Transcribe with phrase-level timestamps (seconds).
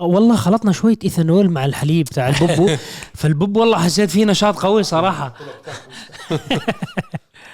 [0.00, 2.70] والله خلطنا شوية إيثانول مع الحليب تاع البوبو
[3.20, 5.34] فالبوب والله حسيت فيه نشاط قوي صراحة.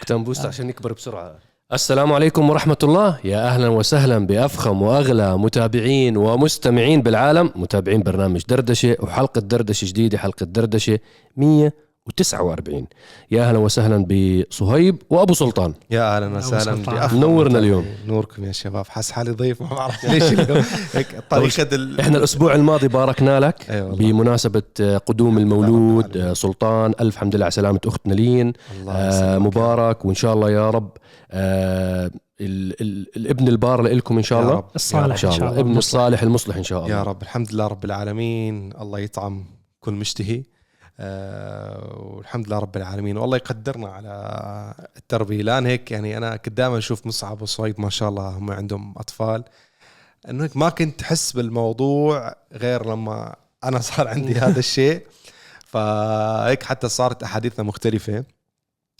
[0.00, 1.34] octane boost عشان يكبر بسرعة.
[1.72, 3.18] السلام عليكم ورحمة الله.
[3.24, 7.50] يا أهلا وسهلا بأفخم وأغلى متابعين ومستمعين بالعالم.
[7.56, 10.98] متابعين برنامج دردشة وحلقة دردشة جديدة حلقة دردشة
[12.06, 12.86] 149
[13.30, 15.74] يا أهلا وسهلا بصهيب وأبو سلطان.
[15.90, 17.56] يا أهلا وسهلا متابعين.
[17.56, 17.86] اليوم.
[18.06, 18.86] نوركم يا شباب.
[18.88, 20.64] حس حالي ضيف ما بعرف ليش اليوم.
[20.94, 22.00] هيك طريقة ال...
[22.00, 23.96] إحنا الأسبوع الماضي باركنا لك أي والله.
[23.96, 24.62] بمناسبة
[25.06, 26.16] قدوم المولود.
[26.16, 26.94] آه، سلطان.
[27.00, 29.46] ألف حمد لله على سلامة أختنا لين الله آه يسلمك.
[29.46, 30.04] مبارك.
[30.04, 30.90] وإن شاء الله يا رب
[31.30, 32.10] آه
[32.40, 34.56] ال ال الابن البار لكم إن شاء يا الله.
[34.56, 34.64] رب.
[34.74, 35.60] الصالح إن شاء الله.
[35.60, 35.76] ابن.
[35.76, 36.96] الصالح المصلح إن شاء الله.
[36.96, 37.22] يا رب.
[37.22, 38.72] الحمد لله رب العالمين.
[38.80, 39.44] الله يطعم
[39.80, 40.42] كل مشتهي.
[40.98, 43.16] والحمد لله رب العالمين.
[43.16, 45.42] والله يقدرنا على التربية.
[45.42, 49.44] لأن هيك يعني أنا كنت دائما أشوف مصعب وصهيب ما شاء الله هم عندهم أطفال.
[50.28, 53.34] إنه هيك ما كنت أحس بالموضوع غير لما
[53.64, 55.06] أنا صار عندي هذا الشيء.
[55.66, 58.24] فهيك حتى صارت أحاديثنا مختلفة.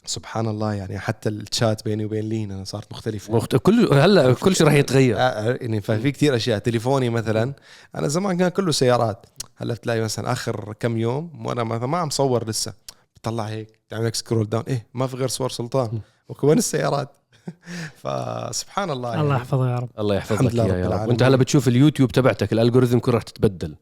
[0.07, 3.35] سبحان الله يعني حتى الشات بيني وبين لين أنا صارت مختلفة.
[3.37, 3.57] مخت...
[3.57, 5.17] كل هلا كل شيء راح يتغير.
[5.19, 6.59] آه، يعني ففي كتير أشياء.
[6.59, 7.53] تليفوني مثلا.
[7.95, 9.27] أنا زمان كان كله سيارات.
[9.63, 12.73] هلا تلاقي مثلا آخر كم يوم وأنا مثلا ما عم صور لسه.
[13.17, 16.01] بطلع هيك تعمل لك سكرول داون إيه ما في غير صور سلطان.
[16.29, 17.09] وكمان السيارات.
[18.03, 19.23] فسبحان الله يعني.
[19.23, 19.89] الله يحفظه يا رب.
[19.99, 21.09] الله يحفظ لك رب يا رب.
[21.09, 23.75] وأنت هلا بتشوف اليوتيوب تبعتك ال algorithm كله راح تتبدل.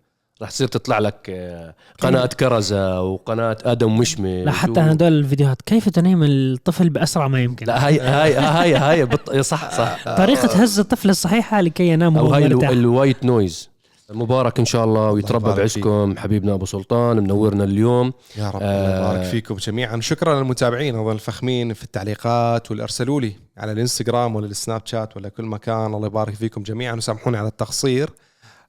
[0.42, 5.62] راح تصير تطلع لك آه، قناة كرزة وقناة آدم مشمي لا حتى هدول الفيديوهات.
[5.62, 9.36] كيف تنيم الطفل بأسرع ما يمكن؟ لا هاي هاي هاي هاي بط...
[9.36, 10.16] صح صح.
[10.16, 13.70] طريقة هز الطفل الصحيحة لكي ينام وهو هاي ال white noise
[14.12, 18.12] مبارك إن شاء الله ويتربى بعزكم حبيبنا أبو سلطان منورنا اليوم.
[18.36, 18.86] يا رب آه.
[18.86, 20.00] الله يبارك فيكم جميعا.
[20.00, 25.28] شكرا للمتابعين أيضا الفخمين في التعليقات واللي ارسلوا لي على الإنستغرام ولا السناب شات ولا
[25.28, 25.94] كل مكان.
[25.94, 28.10] الله يبارك فيكم جميعا وسامحوني على التقصير.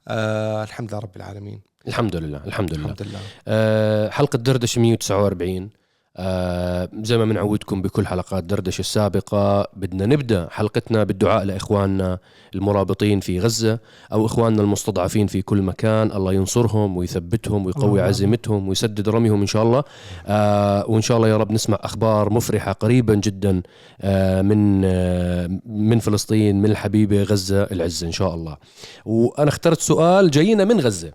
[0.07, 1.61] آه الحمد لله رب العالمين.
[1.87, 2.85] الحمد لله الحمد لله.
[2.85, 3.19] الحمد لله.
[3.47, 5.69] آه، حلقة دردشة 149
[6.17, 12.19] آه، زي ما بنعودكم بكل حلقات دردشة السابقة بدنا نبدأ حلقتنا بالدعاء لإخواننا
[12.55, 13.79] المرابطين في غزة
[14.13, 16.11] أو إخواننا المستضعفين في كل مكان.
[16.11, 19.83] الله ينصرهم ويثبتهم ويقوي عزيمتهم ويسدد رميهم إن شاء الله.
[20.27, 23.61] آه، وإن شاء الله يا رب نسمع أخبار مفرحة قريبا جدا
[24.01, 28.57] آه، من آه، من فلسطين من الحبيبة غزة العزة إن شاء الله.
[29.05, 31.11] وأنا اخترت سؤال جاينا من غزة.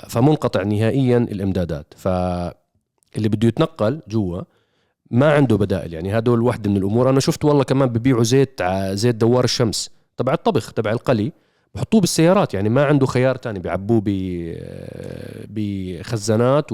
[0.08, 1.94] فمنقطع نهائيا الامدادات.
[1.96, 4.42] فاللي بده يتنقل جوا
[5.10, 5.94] ما عنده بدائل.
[5.94, 7.10] يعني هدول واحدة من الأمور.
[7.10, 8.62] أنا شفت والله كمان ببيعوا زيت
[8.92, 11.32] زيت دوار الشمس تبع الطبخ تبع القلي.
[11.74, 12.54] بحطوه بالسيارات.
[12.54, 13.58] يعني ما عنده خيار تاني.
[13.58, 14.56] بيعبوه ب-
[15.48, 16.66] بخزانات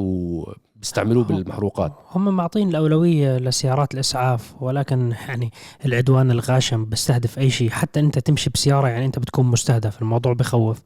[0.79, 1.93] وبيستعملوه بالمحروقات.
[2.11, 5.53] هم معطين الأولوية لسيارات الإسعاف ولكن يعني
[5.85, 7.71] العدوان الغاشم بيستهدف أي شيء.
[7.71, 10.03] حتى أنت تمشي بسيارة يعني أنت بتكون مستهدف.
[10.03, 10.83] الموضوع بخوف.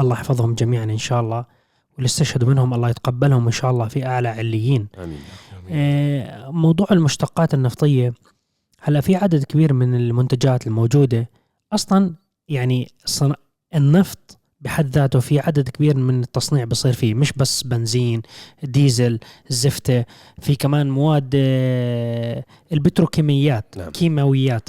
[0.00, 1.44] الله يحفظهم جميعا إن شاء الله.
[1.94, 4.88] واللي استشهدوا منهم الله يتقبلهم إن شاء الله في أعلى عليين.
[4.98, 5.18] آمين.
[5.70, 8.14] آه، موضوع المشتقات النفطية.
[8.80, 11.30] هلا في عدد كبير من المنتجات الموجودة.
[11.72, 12.14] أصلا
[12.48, 13.32] يعني صن...
[13.74, 18.22] النفط بحد ذاته في عدد كبير من التصنيع بصير فيه مش بس بنزين
[18.62, 19.18] ديزل
[19.48, 20.04] زفتة
[20.40, 23.90] في كمان مواد آه، البتروكيميات نعم.
[23.90, 24.68] كيماويات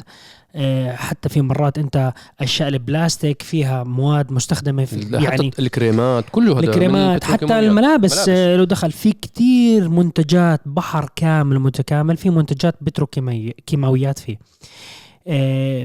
[0.56, 6.60] آه، حتى في مرات انت اشياء البلاستيك فيها مواد مستخدمة في يعني يعني الكريمات كله
[6.60, 7.60] هذا الكريمات حتى.
[7.60, 8.30] الملابس ملابس.
[8.30, 14.38] آه، له دخل في كتير منتجات بحر كامل متكامل في منتجات بتروكيماويات فيه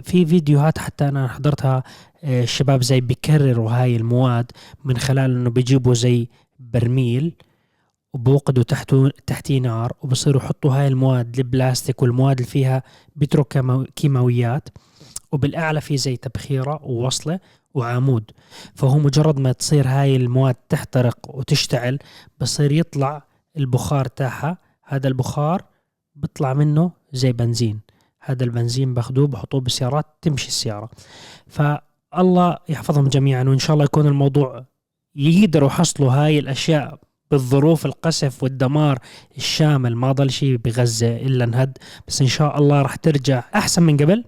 [0.03, 1.83] في فيديوهات حتى أنا حضرتها
[2.25, 4.53] آه، الشباب زي بيكرروا هاي المواد
[4.85, 6.29] من خلال إنه بيجيبوا زي
[6.59, 7.35] برميل
[8.12, 12.83] وبوقدوا تحته تحتيه نار وبصيروا يحطوا هاي المواد البلاستيك والمواد اللي فيها
[13.17, 14.69] بتروكيماويات
[15.33, 17.41] وبالأعلى في زي تبخيرة ووصلة
[17.75, 18.31] وعمود.
[18.75, 21.99] فهو مجرد ما تصير هاي المواد تحترق وتشتعل
[22.41, 23.23] بصير يطلع
[23.56, 24.59] البخار تاعها.
[24.85, 25.65] هذا البخار
[26.15, 27.81] بيطلع منه زي بنزين.
[28.24, 30.90] هذا البنزين باخذوه بحطوه بالسيارات تمشي السيارة.
[31.46, 34.64] فالله يحفظهم جميعا وإن شاء الله يكون الموضوع
[35.14, 36.98] يقدروا يحصلوا هاي الأشياء
[37.30, 38.98] بالظروف القصف والدمار
[39.36, 39.96] الشامل.
[39.96, 41.78] ما ضل شيء بغزة إلا انهد.
[42.08, 44.24] بس إن شاء الله راح ترجع أحسن من قبل؟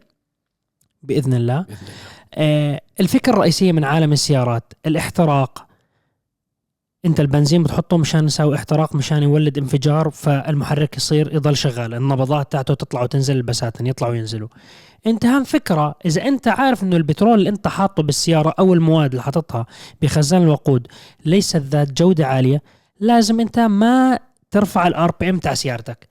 [1.03, 1.61] بإذن الله.
[1.61, 1.95] بإذن الله.
[2.35, 5.64] آه، الفكرة الرئيسية من عالم السيارات الاحتراق.
[7.05, 11.95] انت البنزين بتحطه مشان يساوي احتراق مشان يولد انفجار فالمحرك يصير يضل شغال.
[11.95, 14.49] النبضات تاعته تطلع وتنزل البساتين يطلعوا وينزلوا.
[15.07, 19.23] انت هم فكرة إذا أنت عارف إنه البترول اللي أنت حاطه بالسيارة أو المواد اللي
[19.23, 19.67] حاططها
[20.03, 20.87] بخزان الوقود
[21.25, 22.63] ليست ذات جودة عالية
[23.01, 24.19] لازم أنت ما
[24.51, 26.09] ترفع ال RPM تاع سيارتك.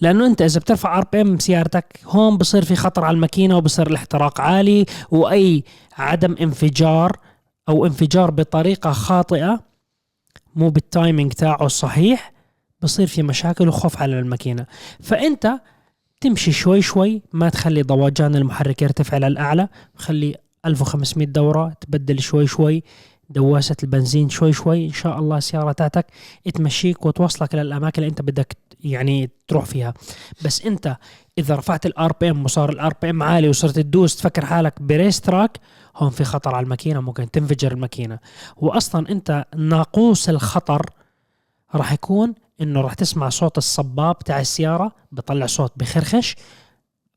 [0.00, 4.86] لأنه أنت إذا بترفع RPM سيارتك هون بصير في خطر على الماكينة وبصير الاحتراق عالي
[5.10, 5.64] وأي
[5.98, 7.16] عدم انفجار
[7.68, 9.73] أو انفجار بطريقة خاطئة
[10.56, 12.32] مو بال timing تاعه الصحيح
[12.82, 14.66] بصير في مشاكل وخوف على الماكينة.
[15.00, 15.60] فأنت
[16.20, 20.36] تمشي شوي شوي ما تخلي دوران المحرك يرتفع للاعلى خلي
[20.66, 22.82] 1500 دورة تبدل شوي شوي
[23.30, 26.06] دواسة البنزين شوي شوي إن شاء الله السيارة تاعتك
[26.54, 29.94] تمشيك وتوصلك للأماكن اللي أنت بدك يعني تروح فيها.
[30.44, 30.96] بس أنت
[31.38, 35.58] إذا رفعت ال RPM وصار ال RPM عالي وصرت تدوس تفكر حالك ب race track
[35.96, 38.18] هون في خطر على الماكينة ممكن تنفجر الماكينة.
[38.56, 40.90] وأصلا أنت ناقوس الخطر
[41.74, 46.36] راح يكون إنه راح تسمع صوت الصباب تاع السيارة بطلع صوت بخرخش.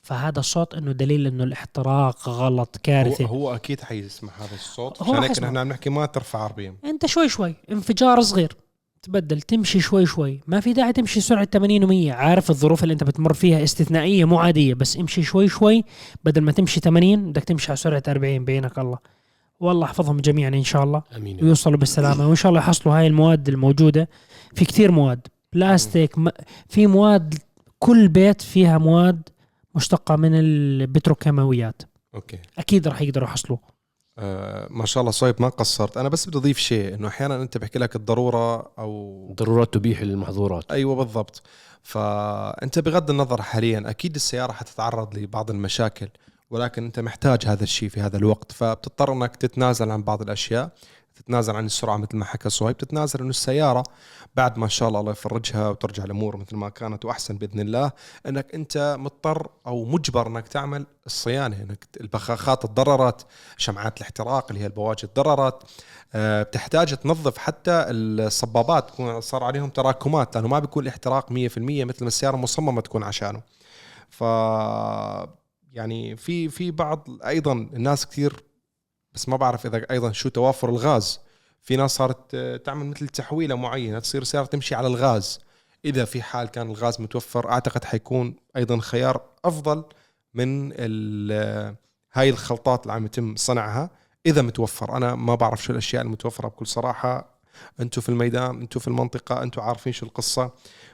[0.01, 3.25] فهذا الصوت إنه دليل إنه الاحتراق غلط هو, كارثة.
[3.25, 5.39] هو أكيد حيسمع هذا الصوت هو عشان هيك.
[5.39, 8.57] نحن عم نحكي ما ترفع RPM أنت شوي شوي انفجار صغير.
[9.07, 10.41] تبدل تمشي شوي شوي.
[10.47, 14.39] ما في داعي تمشي سرعة 80 و100 عارف الظروف اللي انت بتمر فيها استثنائية مو
[14.39, 15.83] عادية بس امشي شوي شوي.
[16.23, 18.97] بدل ما تمشي 80 بدك تمشي على سرعة 40 بينك الله.
[19.59, 21.03] والله يحفظهم جميعا إن شاء الله.
[21.15, 22.27] آمين ويوصلوا بالسلامة.
[22.27, 24.09] وإن شاء الله يحصلوا هاي المواد الموجودة.
[24.55, 25.27] في كتير مواد.
[25.53, 26.29] بلاستيك م...
[26.69, 27.35] في مواد
[27.79, 29.29] كل بيت فيها مواد
[29.75, 31.81] مشتقة من البتروكيماويات.
[32.15, 32.39] أوكي.
[32.57, 33.57] أكيد راح يقدروا يحصلوا
[34.19, 35.97] آه ما شاء الله صايب ما قصرت.
[35.97, 40.71] أنا بس بدي أضيف شيء إنه أحيانا أنت بحكي لك الضرورة أو الضرورات تبيح المحظورات
[40.71, 41.41] أيوه بالضبط.
[41.83, 46.07] فأنت بغض النظر حاليا أكيد السيارة حتتعرض لبعض المشاكل
[46.49, 48.51] ولكن أنت محتاج هذا الشيء في هذا الوقت.
[48.51, 50.69] فبتضطر إنك تتنازل عن بعض الأشياء.
[51.17, 53.83] تتنازل عن السرعة مثل ما حكى صهيب تتنازل انه السيارة
[54.35, 57.91] بعد ما إن شاء الله الله يفرجها وترجع الأمور مثل ما كانت وأحسن بإذن الله.
[58.25, 63.25] إنك أنت مضطر أو مجبر إنك تعمل الصيانة إنك البخاخات تضررت
[63.57, 65.63] شمعات الاحتراق اللي هي البواجي تضررت
[66.13, 72.07] آه، بتحتاج تنظف حتى الصبابات صار عليهم تراكمات لأنه ما بيكون الاحتراق 100% مثل ما
[72.07, 73.41] السيارة مصممه تكون عشانه.
[74.09, 74.23] ف
[75.73, 78.43] يعني في في بعض أيضا الناس كثير
[79.17, 81.19] بس ما بعرف إذا أيضا شو توافر الغاز.
[81.61, 85.39] في ناس صارت آه، تعمل مثل تحويلة معينة تصير السياره تمشي على الغاز.
[85.85, 89.83] إذا في حال كان الغاز متوفر أعتقد حيكون أيضا خيار أفضل
[90.33, 91.75] من ال-
[92.13, 93.89] هاي الخلطات اللي عم يتم صنعها
[94.25, 94.97] إذا متوفر.
[94.97, 97.37] أنا ما بعرف شو الأشياء المتوفرة بكل صراحة.
[97.79, 100.51] أنتم في الميدان أنتم في المنطقة أنتم عارفين شو القصة.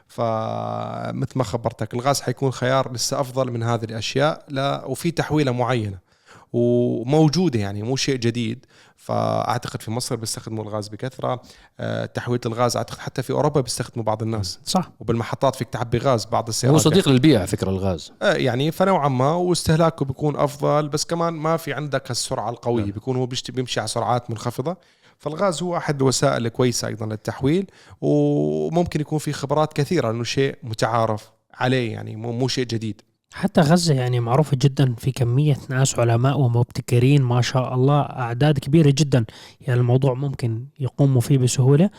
[0.07, 4.45] فمثل ما خبرتك الغاز حيكون خيار لسه أفضل من هذه الأشياء.
[4.47, 6.12] لا وفي تحويلة معينة.
[6.53, 8.65] وموجودة يعني مو شيء جديد.
[8.95, 11.41] فأعتقد في مصر بيستخدموا الغاز بكثرة.
[11.79, 14.59] آه، تحويله الغاز أعتقد حتى في أوروبا بيستخدموا بعض الناس.
[14.65, 14.91] صح.
[14.99, 18.11] وبالمحطات فيك تعبي غاز بعض هو السيارات صديق للبيئه على فكرة الغاز.
[18.21, 22.83] آه، يعني فنوعا ما واستهلاكه بيكون أفضل بس كمان ما في عندك السرعه القوية.
[22.83, 22.91] نعم.
[22.91, 24.77] بيكون هو بيمشي على سرعات منخفضة.
[25.17, 31.31] فالغاز هو أحد الوسائل الكويسه أيضا للتحويل وممكن يكون في خبرات كثيرة إنه شيء متعارف
[31.53, 33.01] عليه يعني مو مو شيء جديد.
[33.33, 38.93] حتى غزة يعني معروفة جدا في كمية ناس علماء ومبتكرين ما شاء الله أعداد كبيرة
[38.97, 39.25] جدا.
[39.61, 41.89] يعني الموضوع ممكن يقوموا فيه بسهولة.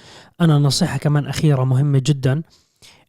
[0.41, 2.43] أنا نصيحة كمان أخيرة مهمة جدا.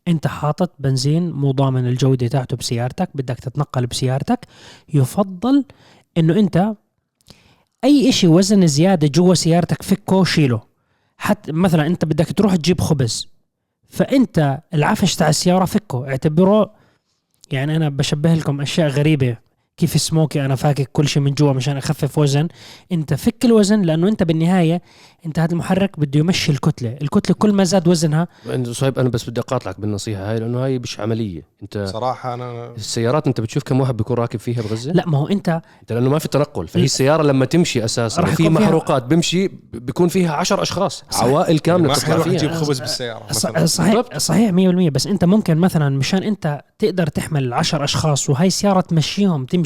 [0.07, 4.47] أنت حاطط بنزين مو ضامن الجودة تاعته بسيارتك بدك تتنقل بسيارتك.
[4.93, 5.65] يفضل
[6.17, 6.75] أنه أنت
[7.83, 10.61] أي إشي وزن زيادة جوا سيارتك فكه شيله.
[11.17, 13.27] حتى مثلا أنت بدك تروح تجيب خبز
[13.89, 16.07] فأنت العفش تاع السيارة فكه.
[16.07, 16.84] اعتبره
[17.51, 19.37] يعني أنا بشبه لكم أشياء غريبة.
[19.77, 22.47] كيف سموكي أنا فاكك كل شيء من جوا مشان أخفف وزن.
[22.91, 24.81] أنت فك الوزن لأنه أنت بالنهاية
[25.25, 26.97] أنت هذا المحرك بده يمشي الكتلة.
[27.01, 28.27] الكتلة كل ما زاد وزنها
[28.63, 31.41] صهيب أنا بس بدي أقاطعك بالنصيحة هاي لأنه هاي مش عملية.
[31.63, 35.27] أنت صراحة أنا السيارات أنت بتشوف كم واحد بيكون راكب فيها بغزة؟ لا ما هو
[35.27, 36.67] أنت أنت لأنه ما في تنقل.
[36.67, 41.03] فهي السيارة لما تمشي أساسا راح فيها- محروقات بيمشي بيكون فيها عشر أشخاص.
[41.09, 41.23] صح.
[41.23, 42.53] عوائل كاملة ما بتطلع فيها.
[42.53, 43.65] خبز بالسيارة مثلا.
[43.65, 44.17] صحيح بالضبط.
[44.17, 49.45] صحيح 100% بس أنت ممكن مثلا مشان أنت تقدر تحمل 10 أشخاص وهي السيارة تمشيهم
[49.45, 49.64] تمشي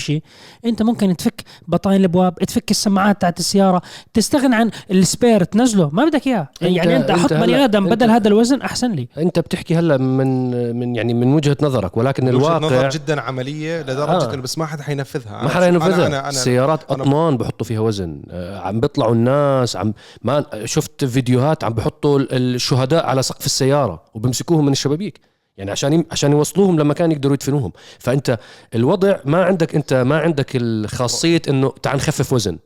[0.66, 3.82] أنت ممكن تفك بطاين الأبواب تفك السماعات تاعت السيارة
[4.14, 5.90] تستغنى عن السبير تنزله.
[5.94, 6.48] ما بدك إياه.
[6.62, 9.08] يعني أنت أحط أنت بني آدم بدل هذا الوزن أحسن لي.
[9.18, 13.82] أنت بتحكي هلا من من يعني من وجهة نظرك ولكن وجهة الواقع نظر جدا عملية
[13.82, 14.34] لدرجة آه.
[14.34, 15.44] إنه بس ما حدا حينفذها.
[15.44, 15.96] ما أنا- حدا ينفذها.
[15.96, 18.22] أنا أنا, أنا السيارات أنا- اطنان بحطوا فيها وزن.
[18.32, 24.04] آه، عم بيطلعوا الناس عم ما شفت فيديوهات عم بحطوا ال- الشهداء على سقف السيارة
[24.14, 25.29] وبمسكوهم من الشبابيك.
[25.60, 27.72] يعني عشان يم- عشان يوصلوهم لمكان يقدروا يدفنوهم.
[28.00, 28.40] فأنت
[28.76, 32.60] الوضع ما عندك أنت ما عندك الخاصية إنه تعال نخفف وزن.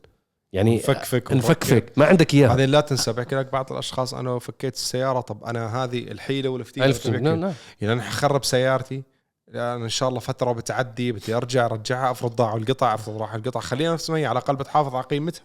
[0.52, 1.92] يعني نفكفك نفكفك.
[1.96, 2.48] ما عندك إياها.
[2.48, 6.86] بعدين لا تنسى بحكي لك بعض الأشخاص أنا فكيت السيارة طب أنا هذه الحيلة والفتيله
[6.86, 7.52] ألف نعم نعم.
[7.80, 9.02] يعني أنا حخرب سيارتي.
[9.48, 13.60] يعني إن شاء الله فترة بتعدي بدي أرجع أرجعها أفرض ضاعوا القطع أفرض راح القطع.
[13.60, 15.44] خليها نفس ما هي على الأقل بتحافظ على قيمتها.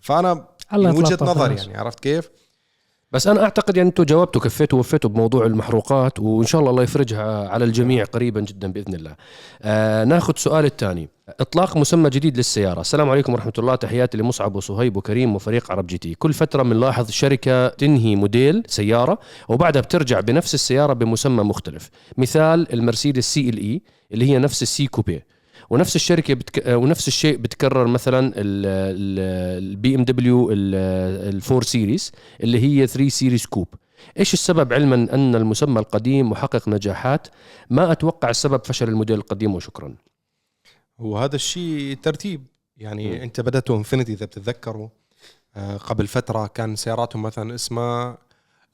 [0.00, 1.54] فأنا الله من وجهة نظري.
[1.56, 2.30] يعني عرفت كيف؟
[3.12, 7.48] بس أنا أعتقد يعني أنتم جاوبتوا كفيتوا ووفيتوا بموضوع المحروقات وإن شاء الله الله يفرجها
[7.48, 9.16] على الجميع قريبا جدا بإذن الله.
[9.62, 11.08] آه ناخذ سؤال الثاني.
[11.40, 13.74] إطلاق مسمى جديد للسيارة، السلام عليكم ورحمة الله.
[13.74, 19.82] تحياتي لمصعب وصهيب وكريم وفريق عرب GT، كل فترة بنلاحظ شركة تنهي موديل سيارة وبعدها
[19.82, 25.22] بترجع بنفس السيارة بمسمى مختلف، مثال المرسيدس CLE اللي هي نفس ال C coupe.
[25.70, 26.62] ونفس الشركة بتك...
[26.66, 33.68] ونفس الشيء بتكرر مثلا ال BMW ال four series اللي هي 3 series coupe
[34.18, 37.28] إيش السبب علما أن المسمى القديم محقق نجاحات
[37.70, 39.94] ما أتوقع السبب فشل الموديل القديم وشكرا
[40.98, 42.46] وهذا الشيء ترتيب
[42.76, 43.18] يعني.
[43.18, 43.22] م.
[43.22, 44.88] أنت بداتوا انفنتي إذا بتتذكروا
[45.56, 48.18] آه، قبل فترة كان سياراتهم مثلا اسمها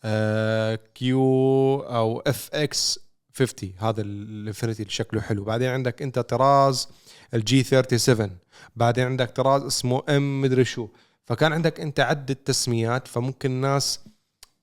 [0.05, 2.99] آه، Q أو FX
[3.35, 5.45] 50 هذا الانفنتي اللي شكله حلو.
[5.45, 6.89] بعدين عندك أنت طراز
[7.35, 8.31] ال G 37
[8.77, 10.89] بعدين عندك طراز اسمه M مدري شو.
[11.25, 14.01] فكان عندك أنت عدة تسميات فممكن الناس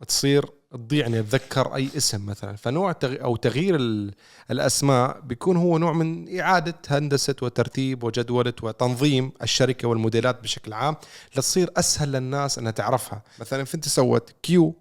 [0.08, 2.56] تصير تضيعني أتذكر أي اسم مثلا.
[2.56, 3.24] فنوع تغ...
[3.24, 4.14] أو تغيير ال...
[4.52, 10.96] الأسماء بيكون هو نوع من إعادة هندسة وترتيب وجدولة وتنظيم الشركة والموديلات بشكل عام
[11.36, 13.22] لتصير أسهل للناس أنها تعرفها.
[13.40, 14.76] مثلا انت سوت Q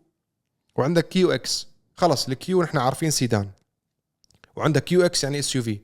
[0.76, 3.50] وعندك QX خلص ال Q نحن عارفين سيدان.
[4.58, 5.80] وعندك QX يعني SUV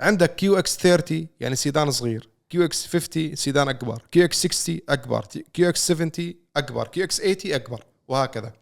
[0.00, 2.28] عندك QX 30 يعني سيدان صغير.
[2.50, 4.02] QX 50 سيدان أكبر.
[4.10, 5.24] QX 60 أكبر.
[5.52, 6.10] QX 70
[6.56, 6.88] أكبر.
[6.88, 7.84] QX 80 أكبر.
[8.08, 8.52] وهكذا.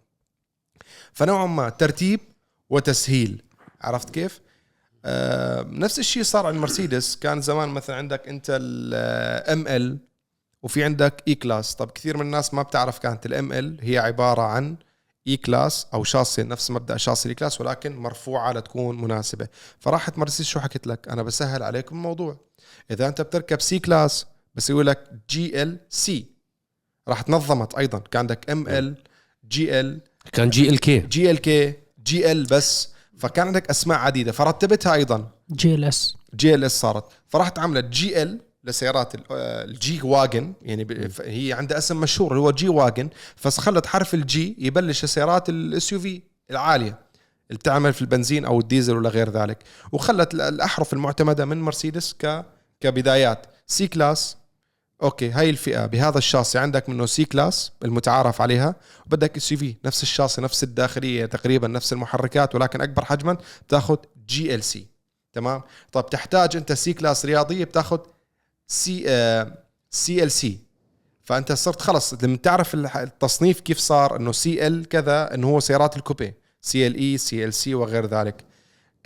[1.13, 2.21] فنوعا ما ترتيب
[2.71, 3.43] وتسهيل.
[3.81, 4.41] عرفت كيف؟
[5.05, 9.99] آه نفس الشيء صار على المرسيدس كان زمان مثلا عندك انت ال ML
[10.63, 14.43] وفي عندك E class طب كثير من الناس ما بتعرف كانت ال ML هي عبارة
[14.43, 14.77] عن
[15.29, 19.49] E class أو شاصي نفس مبدأ شاصي ال E class ولكن مرفوعة لتكون مناسبة.
[19.81, 22.41] فراحت مرسيدس شو حكت لك؟ أنا بسهل عليكم الموضوع.
[22.91, 26.27] إذا أنت بتركب C class بسوي لك GLC
[27.09, 27.99] راح تنظمت أيضا.
[27.99, 28.97] كان عندك ام ال
[29.49, 30.01] GL
[30.33, 32.89] كان جي ال كي جي ال كي جي ال بس.
[33.19, 34.33] فكان عندك أسماء عديدة.
[34.33, 35.31] فرتبتها أيضا.
[35.53, 37.05] جي ال اس جي ال اس صارت.
[37.29, 42.51] فراحت عملت جي ال لسيارات آه، ال G-Wagen يعني هي عندها اسم مشهور اللي هو
[42.51, 46.99] جي واجن فخلت حرف الجي يبلش السيارات ال SUV العالية
[47.51, 49.59] اللي بتعمل في البنزين أو الديزل ولا غير ذلك.
[49.93, 52.45] وخلت ال- الأحرف المعتمدة من مرسيدس ك
[52.81, 53.47] كبدايات.
[53.67, 54.37] C-Class
[55.03, 55.87] okay هاي الفئة.
[55.87, 58.75] بهذا الشاصي عندك منه C-Class المتعارف عليها
[59.07, 63.37] وبدك SUV نفس الشاصي نفس الداخلية تقريبا نفس المحركات ولكن أكبر حجما
[63.69, 63.97] بتاخذ
[64.27, 64.87] GLC
[65.33, 67.99] تمام؟ طب تحتاج أنت C-Class رياضية بتاخذ
[68.69, 69.03] C
[69.91, 70.59] CLC.
[71.25, 76.02] فأنت صرت خلص لما تعرف التصنيف كيف صار إنه CL كذا إنه هو سيارات ال
[76.02, 76.35] coupe.
[76.63, 78.45] سي إل إي سي إل سي وغير ذلك.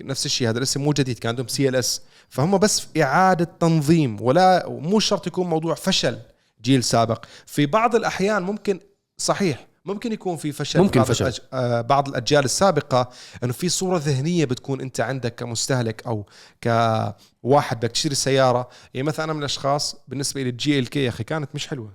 [0.03, 2.03] نفس الشيء هذا الاسم مو جديد كان عندهم CLS.
[2.29, 6.19] فهم بس إعادة تنظيم ولا مو شرط يكون موضوع فشل
[6.63, 7.25] جيل سابق.
[7.47, 8.81] في بعض الأحيان ممكن
[9.17, 11.25] صحيح ممكن يكون في فشل ممكن بعض فشل.
[11.25, 11.41] الأج...
[11.53, 13.11] آه، بعض الأجيال السابقة
[13.45, 16.27] إنه في صورة ذهنية بتكون أنت عندك كمستهلك أو
[16.63, 18.69] كواحد بدك تشتري سيارة.
[18.95, 21.93] يعني مثلا أنا من الأشخاص بالنسبة لي ال GLK يا أخي كانت مش حلوة.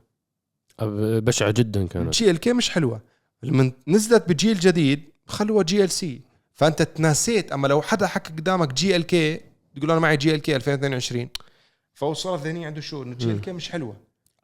[1.20, 2.06] بشعة جدا كانت.
[2.06, 3.02] الجي إل كي مش حلوة.
[3.44, 6.22] لما نزلت بجيل جديد خلوها GLC.
[6.54, 7.52] فأنت تناسيت.
[7.52, 9.42] أما لو حدا حكى قدامك GLK
[9.78, 11.30] تقول أنا معي GLK 2022
[11.94, 13.96] فهو الصورة الذهنية عنده شو؟ إنه GLK مش حلوة.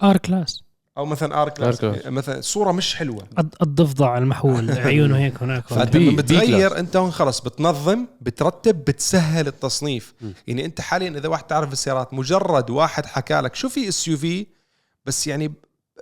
[0.03, 0.63] R-Class.
[0.97, 2.05] أو مثلا R-Class Class.
[2.07, 3.23] مثلا صورة مش حلوة.
[3.39, 5.67] الض- الضفدع المحول عيونه هيك هناك.
[5.67, 6.15] فأنت لما.
[6.17, 10.13] بتغير أنت هون خلص بتنظم بترتب بتسهل التصنيف.
[10.21, 10.31] م.
[10.47, 14.47] يعني أنت حاليا إذا واحد تعرف السيارات مجرد واحد حكى لك شو في SUV
[15.05, 15.53] بس يعني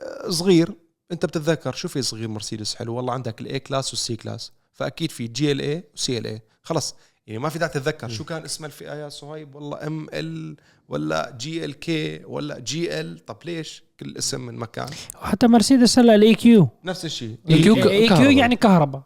[0.01, 0.73] آه، صغير.
[1.11, 5.27] أنت بتتذكر شو في صغير مرسيدس حلو؟ والله عندك ال E-Class وال C-Class فأكيد في
[5.27, 6.95] GLE و CLE خلص.
[7.27, 8.93] يعني ما في داعي تتذكر شو كان اسم الفئة.
[8.93, 10.55] يا صهيب والله ام ال
[10.87, 14.87] ولا جي ال كي ولا جي ال طب ليش؟ كل اسم من مكان.
[15.21, 17.37] وحتى مرسيدس هلا ال EQ نفس الشيء.
[17.47, 18.31] EQ EQ كهرباء.
[18.31, 19.01] يعني كهرباء.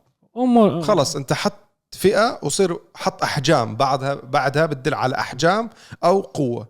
[0.82, 1.54] خلص انت حط
[1.92, 3.76] فئة وصير حط أحجام.
[3.76, 5.70] بعدها بعدها بتدل على أحجام
[6.04, 6.68] أو قوة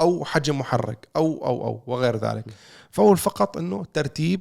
[0.00, 2.44] أو حجم محرك أو أو أو وغير ذلك.
[2.90, 4.40] فهو فقط إنه ترتيب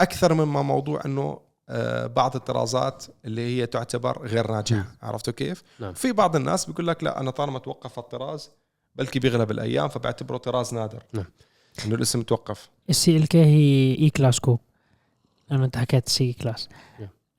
[0.00, 4.84] أكثر مما موضوع إنه آه، بعض الطرازات اللي هي تعتبر غير ناجحة.
[5.02, 5.92] عرفتوا كيف؟ نعم.
[5.92, 8.50] في بعض الناس بيقول لك لا أنا طالما توقف الطراز
[8.94, 11.02] بلكي بيغلب الأيام فبعتبره طراز نادر.
[11.12, 11.24] نعم.
[11.86, 12.68] إنه الاسم توقف.
[12.90, 14.60] ال CLK هي E-Class coupe
[15.50, 16.68] لأنه أنت حكيت C-Class.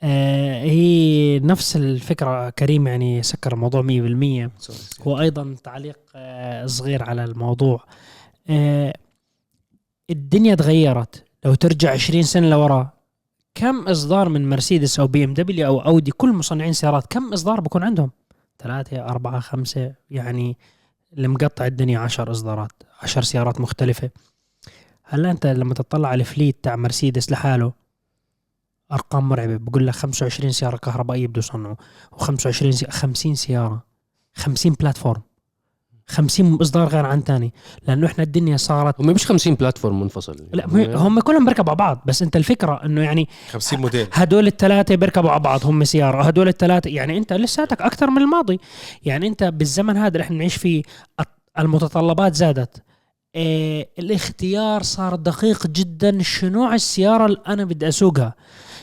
[0.04, 4.80] آه هي نفس الفكرة كريم يعني سكر الموضوع 100% sorry.
[5.06, 7.84] وأيضا تعليق آه صغير على الموضوع.
[8.50, 8.94] آه
[10.10, 11.24] الدنيا تغيرت.
[11.46, 12.90] لو ترجع 20 سنة لورا
[13.56, 17.62] كم إصدار من مرسيدس أو بي إم دبليو أو أودي كل مصنعين سيارات كم إصدار
[17.62, 18.12] بكون عندهم؟
[18.60, 20.58] ثلاثة أربعة خمسة يعني
[21.14, 22.72] اللي مقطع الدنيا عشر إصدارات.
[23.02, 24.10] عشر سيارات مختلفة.
[25.04, 27.74] هلأ أنت لما تطلع على ال fleet تاع مرسيدس لحاله
[28.92, 29.58] أرقام مرعبة.
[29.58, 31.76] بقول لك 25 سيارة كهربائية بده يصنعوا
[32.16, 32.86] و25 سي...
[32.90, 33.84] 50 سيارة
[34.36, 35.22] 50 platform.
[36.10, 37.54] 50 اصدار غير عن تاني.
[37.88, 40.48] لأنه إحنا الدنيا صارت هم مش 50 platform منفصل.
[40.54, 42.02] لا هم كلهم بيركبوا على بعض.
[42.06, 44.08] بس أنت الفكرة إنه يعني 50 موديل.
[44.14, 46.24] هدول الثلاثه بيركبوا على بعض هم سيارة.
[46.24, 48.60] هدول الثلاثه يعني أنت لساتك أكثر من الماضي.
[49.04, 50.84] يعني أنت بالزمن هذا اللي إحنا نعيش فيه
[51.60, 52.84] المتطلبات زادت.
[54.00, 56.24] الاختيار صار دقيق جدا.
[56.24, 58.34] شنو نوع السيارة اللي أنا بدي أسوقها؟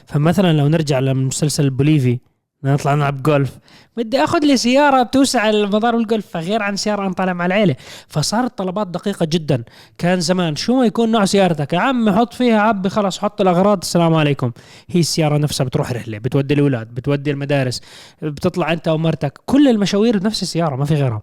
[0.07, 2.19] فمثلا لو نرجع لمسلسل بوليفي
[2.65, 3.59] نطلع نلعب جولف.
[3.97, 7.77] بدي أخذ لي سيارة بتوسع المضار والجولف فغير عن سيارة أنا طالع مع العيلة.
[8.09, 9.65] فصارت الطلبات دقيقة جدا.
[9.99, 13.79] كان زمان شو ما يكون نوع سيارتك يا عم حط فيها عبي خلاص حط الأغراض
[13.83, 14.53] السلام عليكم.
[14.91, 17.81] هي السيارة نفسها بتروح رحلة بتودي الأولاد بتودي المدارس
[18.23, 19.39] بتطلع أنت ومرتك.
[19.47, 21.23] كل المشاوير بنفس السيارة ما في غيرها.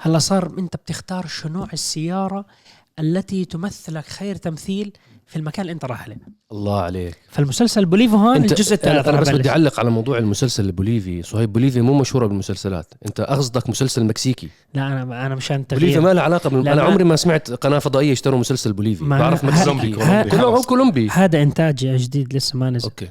[0.00, 2.44] هلا صار انت بتختار شو نوع السيارة
[2.98, 4.92] التي تمثلك خير تمثيل
[5.26, 6.16] في المكان اللي انت رايح له
[6.52, 7.16] الله عليك.
[7.30, 9.50] فالمسلسل بوليفو هون انت الجزء الثالث أنا بس بدي.
[9.50, 11.22] أعلق على موضوع المسلسل البوليفي.
[11.22, 12.94] صهيب بوليفي مو مشهورة بالمسلسلات.
[13.06, 14.48] انت قصدك مسلسل مكسيكي.
[14.74, 16.68] لا أنا أنا مشان بوليفي تغيير ما له علاقة بال...
[16.68, 19.04] أنا عمري ما سمعت قناة فضائية اشتروا مسلسل بوليفي.
[19.04, 19.96] ما- بعرف مكسيكي.
[20.66, 21.08] كولومبي.
[21.08, 22.84] هذا إنتاج جديد لسه ما نزل.
[22.84, 23.08] okay.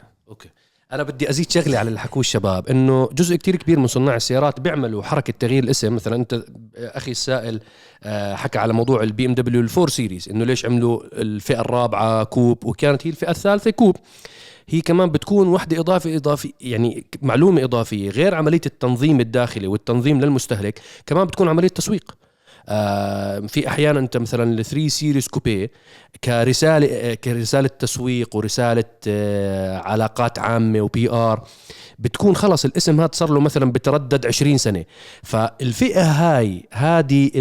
[0.91, 4.60] أنا بدي أزيد شغله على اللي حكوه الشباب إنه جزء كتير كبير من صناع السيارات
[4.60, 5.95] بيعملوا حركة تغيير الاسم.
[5.95, 6.43] مثلا أنت
[6.78, 7.60] أخي السائل
[8.04, 12.23] آه، حكى على موضوع البي ام دبليو ال four series إنه ليش عملوا الفئة الرابعة
[12.23, 13.95] coupe؟ وكانت هي الفئة الثالثة coupe.
[14.69, 20.82] هي كمان بتكون وحدة اضافه إضافي يعني معلومة إضافية غير عملية التنظيم الداخلي والتنظيم للمستهلك
[21.06, 22.17] كمان بتكون عملية تسويق.
[23.47, 25.71] في أحيانا أنت مثلا ال 3 series coupe
[26.23, 31.47] كرسالة آه، كرسالة تسويق ورسالة آه، علاقات عامة و PR
[31.99, 34.86] بتكون خلص الاسم هذا صار له مثلا بتردد 20 سنة.
[35.23, 37.32] فالفئة هاي هذه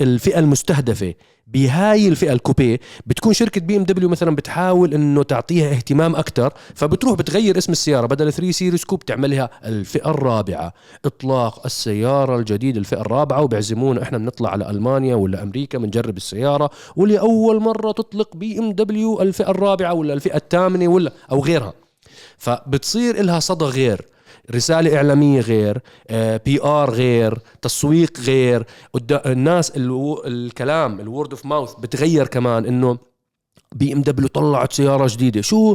[0.00, 1.14] الفئة المستهدفة
[1.46, 6.52] بهاي الفئة ال coupe بتكون شركة بي إم دبليو مثلا بتحاول إنه تعطيها اهتمام أكثر
[6.74, 10.72] فبتروح بتغير اسم السيارة بدل 3 series coupe تعملها الفئة الرابعة.
[11.04, 17.60] إطلاق السيارة الجديده الفئة الرابعة وبيعزمونا إحنا بنطلع على ألمانيا ولا أمريكا بنجرب السيارة ولأول
[17.60, 21.72] مرة تطلق بي إم دبليو الفئة الرابعة ولا الفئة الثامنة ولا أو غيرها.
[22.38, 24.06] فبتصير لها صدى غير.
[24.54, 25.78] رسالة إعلامية غير
[26.44, 28.66] PR غير تسويق غير.
[29.10, 32.98] الناس الكلام ال word of mouth بتغير كمان إنه
[33.74, 35.40] بي ام دبليو طلعت سيارة جديدة.
[35.40, 35.74] شو؟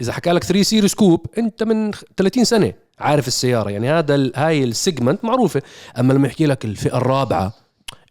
[0.00, 3.70] إذا حكى لك 3 series coupe أنت من 30 سنة عارف السيارة.
[3.70, 5.62] يعني هذا ال- هاي ال segment معروفة.
[5.98, 7.52] أما لما يحكي لك الفئة الرابعة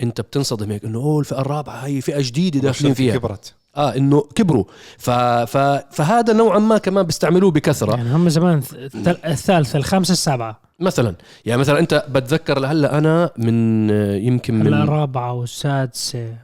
[0.03, 3.17] أنت بتنصدم هيك إنه أوه الفئة الرابعة هي فئة جديدة داخلين فيها.
[3.17, 3.53] كبرت.
[3.77, 4.63] آه إنه كبروا.
[4.97, 5.09] ف...
[5.09, 5.57] ف...
[5.91, 7.95] فهذا نوعا ما كمان بيستعملوه بكثرة.
[7.95, 10.59] يعني هم زمان الث- الثالثة الخامسة السابعة.
[10.79, 16.35] مثلا يعني مثلا أنت بتذكر لهلأ أنا من آه، يمكن من الرابعة والسادسة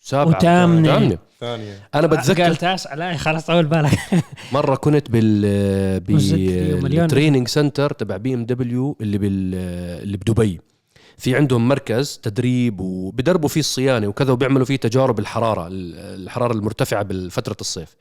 [0.00, 0.36] سابعة.
[0.36, 0.88] وثامنة.
[0.92, 1.18] ثامنة.
[1.40, 1.72] ثانية.
[1.94, 3.98] أنا قال بتذكر تاسعة لا خلاص طول بالك.
[4.52, 6.00] مرة كنت بال.
[6.00, 9.54] بال training center تبع بي إم دبليو اللي بال
[10.02, 10.60] اللي بدبي.
[11.20, 17.56] في عندهم مركز تدريب وبدربوا فيه الصيانة وكذا وبيعملوا فيه تجارب الحرارة الحرارة المرتفعة بفتره
[17.60, 17.96] الصيف.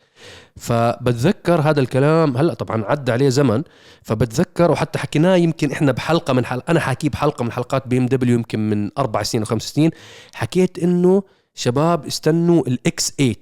[0.55, 3.63] فبتذكر هذا الكلام هلأ طبعا عدى عليه زمن
[4.03, 8.05] فبتذكر وحتى حكيناه يمكن إحنا بحلقة من حلقة أنا حاكيه بحلقة من حلقات بي ام
[8.05, 9.91] دبليو يمكن من أربع سنين أو خمس سنين
[10.33, 13.35] حكيت إنه شباب استنوا ال X8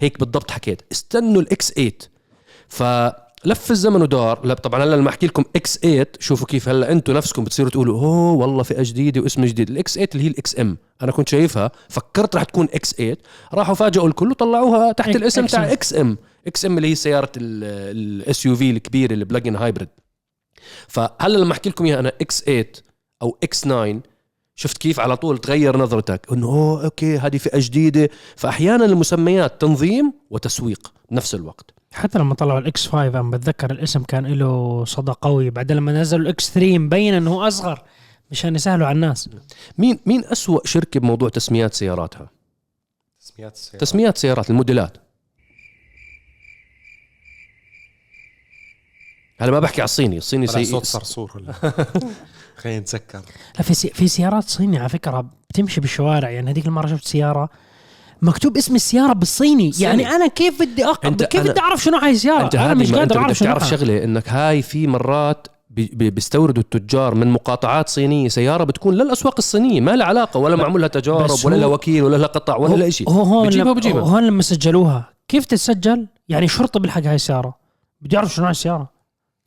[0.00, 4.46] هيك بالضبط حكيت استنوا ال X8 فلف الزمن ودار.
[4.46, 8.32] لا طبعا هلا لما أحكي لكم X8 شوفوا كيف هلا أنتم نفسكم بتصيروا تقولوا أوه
[8.32, 9.70] والله فئة جديدة واسم جديد.
[9.70, 10.76] ال X8 اللي هي ال XM.
[11.02, 13.16] أنا كنت شايفها فكرت رح تكون X8
[13.54, 15.72] راحوا فاجئوا الكل وطلعوها تحت الاسم تاع.
[15.72, 16.18] XM.
[16.46, 19.88] XM اللي هي سيارة ال SUV الكبيرة ال plug-in hybrid
[20.88, 22.66] فهلا لما أحكي لكم إياها أنا إكس 8
[23.22, 24.00] أو إكس 9
[24.54, 28.08] شفت كيف على طول تغير نظرتك؟ إنه أوه okay هذه فئة جديدة.
[28.36, 31.75] فاحيانا المسميات تنظيم وتسويق بنفس الوقت.
[31.96, 35.50] حتى لما طلعوا ال X5 أنا بتذكر الاسم كان له صدى قوي.
[35.50, 37.82] بعدين لما نزلوا ال X3 مبين إنه هو أصغر
[38.30, 39.30] مشان يسهلوا على الناس.
[39.78, 42.30] مين مين أسوأ شركة بموضوع تسميات سياراتها؟
[43.20, 43.80] تسميات السيارات.
[43.80, 44.96] تسميات سيارات الموديلات.
[49.40, 50.64] هلا ما بحكي على الصيني الصيني طلع سي...
[50.64, 51.52] صوت صرصور ولا؟
[52.60, 53.22] خلينا نتذكر.
[53.56, 53.88] لا في سي...
[53.88, 57.50] في سيارات صيني على فكرة بتمشي بالشوارع يعني هذيك المرة شفت سيارة
[58.26, 59.72] مكتوب اسم السيارة بالصيني.
[59.72, 59.90] صيني.
[59.90, 61.06] يعني أنا كيف بدي أق...
[61.06, 63.68] أنت- كيف أنا- بدي أعرف شنو هاي السيارة؟ أنت أنا مش قادر أعرف شنو تعرف
[63.68, 68.28] شغلة إنك هاي في مرات بي- بي- بيستوردوا التجار من مقاطعات صينية.
[68.28, 72.16] سيارة بتكون للاسواق الصينية ما لها علاقة ولا معمول لها تجارب ولا لها وكيل ولا
[72.16, 73.70] لها قطع ولا لها شيء هو هون بتجيبها لما...
[73.72, 74.02] وبجيبها.
[74.02, 77.54] هون لما سجلوها كيف تتسجل؟ يعني شرطة بيلحق هاي السيارة.
[78.00, 78.95] بده يعرف شنو هاي السيارة.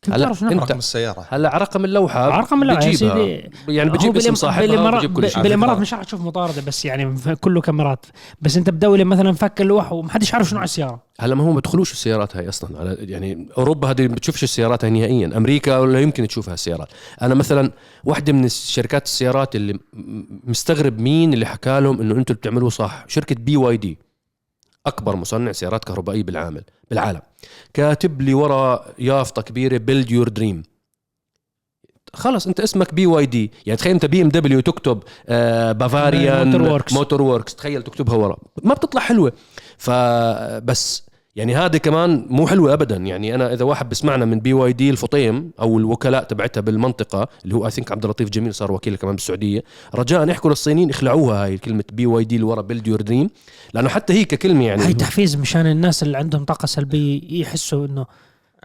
[0.08, 1.26] هلا شنو رقم السيارة.
[1.30, 3.52] هلا على رقم اللوحة رقم اللوحة يا بجيبها سيدي.
[3.68, 5.44] يعني بجيب اسم صاحبها بالإمارات بجيب كل شيء.
[5.44, 5.78] بالإمارات.
[5.78, 8.06] مش رح تشوف مطاردة بس يعني كله كاميرات.
[8.42, 11.04] بس أنت بدولة مثلا فك اللوح ومحدش عارف شنو على السيارة.
[11.20, 12.80] هلا ما هو ما بدخلوش السيارات هاي أصلا.
[12.80, 15.38] على يعني أوروبا هذه ما بتشوفش السيارات هاي نهائيا.
[15.38, 16.88] أمريكا ولا يمكن تشوفها السيارات.
[17.22, 17.72] أنا مثلا
[18.04, 19.80] واحدة من شركات السيارات اللي
[20.44, 23.06] مستغرب مين اللي حكى لهم إنه أنتم بتعملوه صح.
[23.08, 23.98] شركة بي واي دي
[24.88, 27.22] أكبر مصنع سيارات كهربائية بالعالم بالعالم.
[27.74, 30.64] كاتب لي ورا يافطة كبيرة Build Your Dream
[32.14, 36.48] خلص أنت اسمك بي واي دي يعني تخيل أنت بي ام دبليو تكتب آه Bavarian
[36.58, 36.94] Motor Works.
[36.94, 38.38] Motor Works تخيل تكتبها ورا.
[38.64, 39.34] ما بتطلع حلوة.
[39.78, 42.96] فبس يعني هذه كمان مو حلوة ابدا.
[42.98, 47.56] يعني أنا إذا واحد بسمعنا من بي واي دي الفطيم أو الوكلاء تبعتها بالمنطقة اللي
[47.56, 49.64] هو I think عبد اللطيف جميل صار وكيل كمان بالسعودية
[49.96, 53.30] رجاء احكوا للصينيين اخلعوها هاي كلمة بي واي دي اللي ورا Build Your Dream
[53.74, 58.06] لأنه حتى هي ككلمة يعني هاي تحفيز مشان الناس اللي عندهم طاقة سلبية يحسوا إنه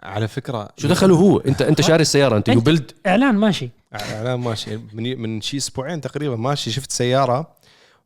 [0.03, 3.69] على فكرة شو دخله هو؟ انت أنت شاري السيارة أنت you أنت- build إعلان ماشي.
[3.95, 4.77] إعلان ماشي.
[4.93, 7.47] من من شي أسبوعين تقريبا ماشي شفت سيارة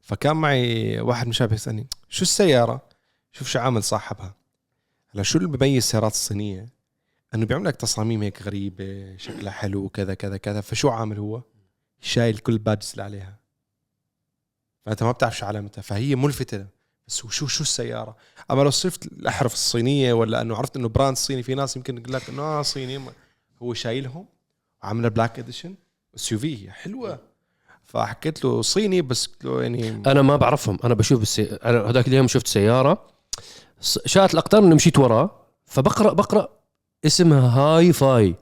[0.02, 2.82] فكان معي واحد مشابه يسألني شو السيارة؟
[3.32, 4.39] شوف شو عامل صاحبها.
[5.12, 6.70] هلا شو اللي بيميز السيارات الصينية؟
[7.36, 10.62] إنه بيعمل لك تصاميم هيك غريبة شكلها حلو كذا كذا كذا.
[10.62, 11.42] فشو عامل هو؟
[12.02, 13.40] شايل كل ال badges اللي عليها.
[14.86, 16.66] فأنت ما بتعرف شو علامتها فهي ملفتة.
[17.08, 18.16] بس شو شو السيارة؟
[18.52, 22.14] أما لو صرت الأحرف الصينية ولا إنه عرفت إنه brand صيني في ناس يمكن يقول
[22.14, 23.02] لك إنه آه صيني.
[23.62, 24.26] هو شايلهم
[24.84, 25.76] وعامله black edition
[26.16, 27.20] SUV حلوة.
[27.84, 30.80] فحكيت له صيني بس قلت له يعني أنا ما بعرفهم.
[30.84, 31.44] أنا بشوف السي...
[31.44, 33.08] أنا هذاك اليوم شفت سيارة.
[33.82, 35.32] شاءت الاقدار اني مشيت وراه
[35.66, 36.50] فبقرا بقرأ
[37.06, 38.36] اسمها هاي فاي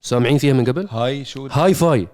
[0.00, 2.08] سامعين فيها من قبل؟ هاي شو؟ هاي فاي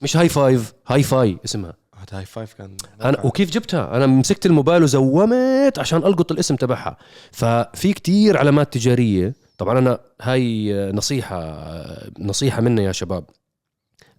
[0.00, 1.74] مش هاي فايف هاي فاي اسمها.
[2.12, 6.96] هاي فايف كان أنا وكيف جبتها؟ أنا مسكت الموبايل و zoomت عشان ألقط الاسم تبعها.
[7.32, 9.34] ففي كتير علامات تجارية.
[9.58, 11.72] طبعا أنا هاي نصيحة
[12.18, 13.24] نصيحة منا يا شباب.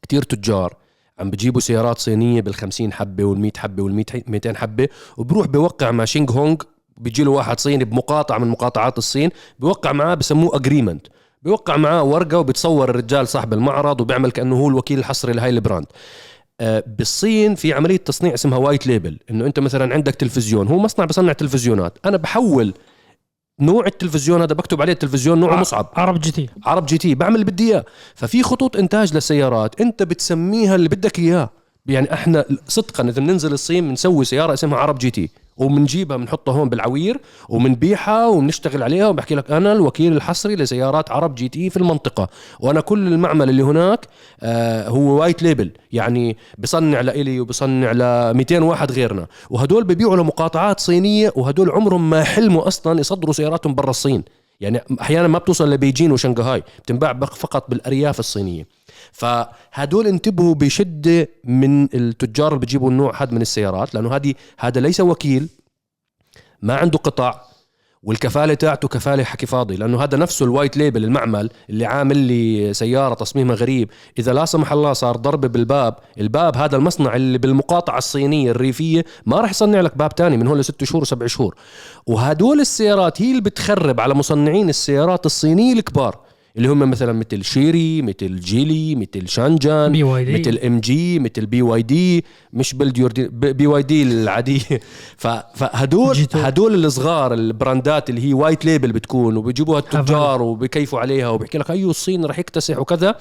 [0.02, 0.78] كتير تجار
[1.20, 6.58] عم بجيبوا سيارات صينية بال50 حبة وال100 حبة وال200 حبة وبروح بوقع مع شينغ هونغ
[6.98, 9.30] بيجي له واحد صيني بمقاطعه من مقاطعات الصين
[9.60, 11.08] بيوقع معاه بسموه agreement
[11.42, 15.86] بيوقع معاه ورقة وبتصور الرجال صاحب المعرض وبيعمل كأنه هو الوكيل الحصري لهاي ال brand.
[16.62, 21.06] آه، بالصين في عملية تصنيع اسمها white label إنه أنت مثلا عندك تلفزيون هو مصنع
[21.06, 21.98] بصنع تلفزيونات.
[22.06, 22.74] أنا بحول
[23.60, 25.90] نوع التلفزيون هذا بكتب عليه التلفزيون نوعه مصعب.
[25.96, 26.50] عرب GT.
[26.66, 27.86] عرب GT بعمل اللي بدي إياه.
[28.16, 31.50] ففي خطوط إنتاج للسيارات أنت بتسميها اللي بدك إياه.
[31.86, 35.30] يعني إحنا صدقا إذا بننزل الصين بنسوي سيارة اسمها عرب GT.
[35.58, 39.08] وبنجيبها بنحطها هون بالعوير وبنبيعها وبنشتغل عليها.
[39.08, 42.30] وبحكي لك أنا الوكيل الحصري لسيارات عرب GT في المنطقة.
[42.60, 44.08] وأنا كل المعمل اللي هناك
[44.42, 45.72] آه هو white label.
[45.92, 49.28] يعني بصنع لإلي وبصنع ل 200 واحد غيرنا.
[49.50, 54.24] وهدول ببيعوا لمقاطعات صينية وهدول عمرهم ما حلموا أصلا يصدروا سياراتهم برا الصين.
[54.60, 58.77] يعني أحيانا ما بتوصل لبيجين وشنغهاي بتنباع فقط بالأرياف الصينية.
[59.12, 65.00] فهدول انتبهوا بشدة من التجار اللي بيجيبوا النوع هذا من السيارات لأنه هذه هذا ليس
[65.00, 65.50] وكيل
[66.62, 67.42] ما عنده قطع
[68.04, 72.74] والكفالة تاعته كفالة حكي فاضي لأنه هذا نفسه ال white label المعمل اللي عامل لي
[72.74, 73.90] سيارة تصميمها غريب.
[74.20, 79.42] إذا لا سمح الله صار ضربه بالباب الباب هذا المصنع اللي بالمقاطعة الصينية الريفية ما
[79.42, 81.56] راح يصنع لك باب تاني من هون لست شهور وسبع شهور.
[82.06, 86.20] وهدول السيارات هي اللي بتخرب على مصنعين السيارات الصينية الكبار.
[86.58, 90.40] اللي هم مثلا مثل شيري مثل جيلي مثل شانجان بي واي دي.
[90.40, 94.80] مثل إم جي مثل بي واي دي مش Build Your D بي واي دي العادية.
[95.58, 96.40] فهدول جيتو.
[96.40, 101.72] هدول الصغار ال brandات اللي هي white label بتكون وبيجيبوها التجار وبكيفوا عليها وبيحكي لك
[101.72, 103.16] أيوه الصين رح يكتسح وكذا.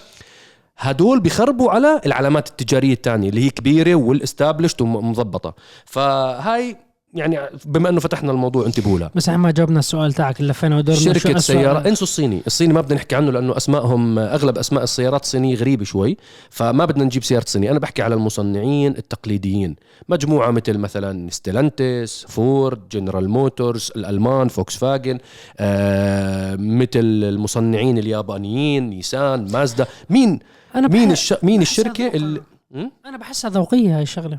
[0.79, 6.77] هدول بيخربوا على العلامات التجارية الثانية اللي هي كبيرة وال established ومضبطه فهاي
[7.16, 11.14] يعني بما انه فتحنا الموضوع انتبهوا لها بس إحنا ما جاوبنا السؤال تاعك لفينا ودورنا
[11.14, 15.55] أسوأ- سيارة انسوا الصيني، الصيني ما بدنا نحكي عنه لأنه أسمائهم أغلب أسماء السيارات الصينية
[15.55, 16.16] غريبة شوي،
[16.50, 19.76] فما بدنا نجيب سيارة صيني، أنا بحكي على المصنعين التقليديين،
[20.09, 25.18] مجموعة مثل مثلا ستيلانتس، فورد، جنرال موتورز، الألمان، فوكس فاجن،
[25.59, 30.38] آه مثل المصنعين اليابانيين، نيسان، مازدا، مين؟
[30.74, 31.35] أنا مين الش...
[31.42, 32.14] مين ذوقها.
[32.14, 32.40] اللي?
[33.07, 34.38] أنا بحسها ذوقية هاي الشغله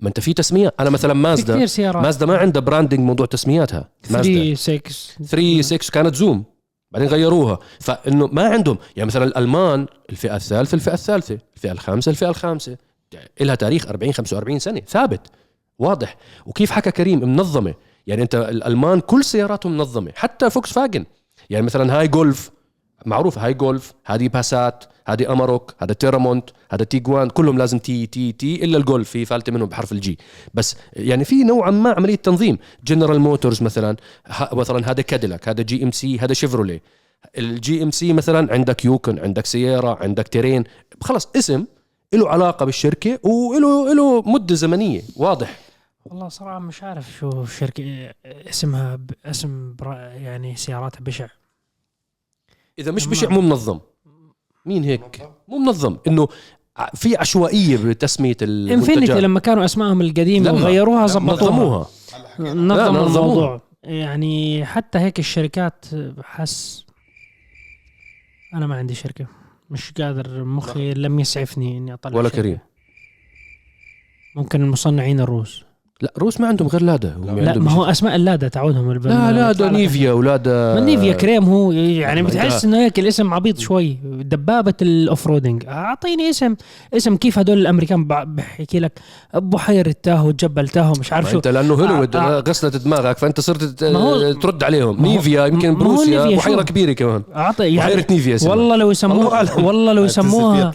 [0.00, 1.54] ما انت في تسمية، أنا مثلا مازدا.
[1.54, 2.02] كثير سيارات.
[2.02, 4.54] مازدا ما عندها branding موضوع تسمياتها، مازدا.
[4.54, 6.44] 3 6 3 6 كانت زوم.
[6.92, 7.58] بعدين غيروها.
[7.80, 8.78] فإنه ما عندهم.
[8.96, 11.38] يعني مثلا الألمان الفئة الثالثة الفئة الثالثة.
[11.56, 12.76] الفئة الخامسة الفئة الخامسة.
[13.40, 14.80] لها تاريخ 40 45 سنة.
[14.88, 15.20] ثابت.
[15.78, 16.16] واضح.
[16.46, 17.74] وكيف حكى كريم؟ منظمة.
[18.06, 20.12] يعني أنت الألمان كل سياراتهم منظمة.
[20.14, 21.04] حتى فوكس فاجن
[21.50, 22.50] يعني مثلا هاي جولف
[23.06, 28.32] معروف هاي جولف هذه باسات هذه أماروك هذا تيرامونت هذا تيجوان كلهم لازم T T
[28.32, 30.18] T إلا الجولف في فالتة منهم بحرف ال G.
[30.54, 32.58] بس يعني في نوعا ما عملية تنظيم.
[32.84, 33.96] جنرال موتورز مثلا
[34.52, 36.82] مثلا هذا كاديلاك هذا جي ام سي هذا شيفروليه
[37.38, 40.64] الجي ام سي مثلا عندك يوكن عندك سيارة عندك تيرين
[41.00, 41.64] خلص اسم
[42.14, 45.58] له علاقة بالشركة وله له مدة زمنية واضح.
[46.04, 49.74] والله صراحة مش عارف شو الشركة اسمها اسم
[50.14, 51.26] يعني سياراتها بشع.
[52.78, 53.14] إذا مش تمام.
[53.14, 53.80] بشع مو منظم.
[54.66, 55.96] مين هيك؟ مو منظم.
[56.06, 56.28] إنه
[56.94, 59.16] في عشوائية بتسمية انفينيتي المنتجات.
[59.16, 61.86] لما كانوا أسمائهم القديمة وغيروها نظموها
[62.38, 63.06] نظموا.
[63.06, 63.60] الموضوع.
[63.82, 65.84] يعني حتى هيك الشركات
[66.22, 66.86] حس
[68.54, 69.26] أنا ما عندي شركة.
[69.70, 72.42] مش قادر مخي لم يسعفني إني أطلع ولا شركة.
[72.42, 72.58] كريم
[74.36, 75.65] ممكن المصنعين الروس.
[76.02, 77.78] لا روس ما عندهم غير لادا هم لا عندهم ما شيء.
[77.78, 82.64] هو أسماء اللادا تعودهم لا لادا نيفيا ولادا ما نيفيا كريم هو يعني ما بتحس
[82.64, 83.98] إنه هيك الاسم عبيط شوي.
[84.04, 86.54] دبابة ال off-roading أعطيني اسم
[86.96, 88.92] اسم كيف هدول الأمريكان بحكي لك.
[89.34, 91.36] بحيره تاهو جبل تاهو مش عارف ما شو.
[91.36, 92.44] أنت لأنه هوليوود آه، آه.
[92.48, 95.02] غسلت دماغك فأنت صرت ما هو- ترد عليهم.
[95.02, 96.24] ما نيفيا يمكن ما بروسيا.
[96.24, 97.22] نيفيا بحيره؟ كبيرة كمان.
[97.36, 98.50] أعطي بحيره يعني نيفيا اسمها.
[98.50, 99.56] والله لو الله يسموها.
[99.66, 100.72] والله لو يسموها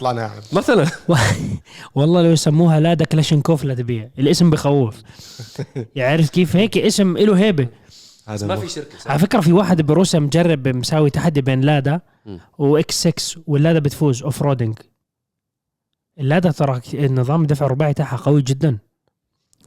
[0.52, 0.86] مثلا.
[1.94, 4.96] والله لو يسموها لادا كلاشينكوف لا تبيع الاسم بخوف.
[5.96, 7.68] يعرف كيف هيك اسم له هيبة.
[8.26, 12.00] هذا ما في شركة على فكرة في واحد بروسيا مجرب مساوي تحدي بين لادا.
[12.58, 14.78] و X 6 واللادا بتفوز off-roading
[16.18, 18.78] اللادا ترى النظام الدفع الرباعي تاعها قوي جدا.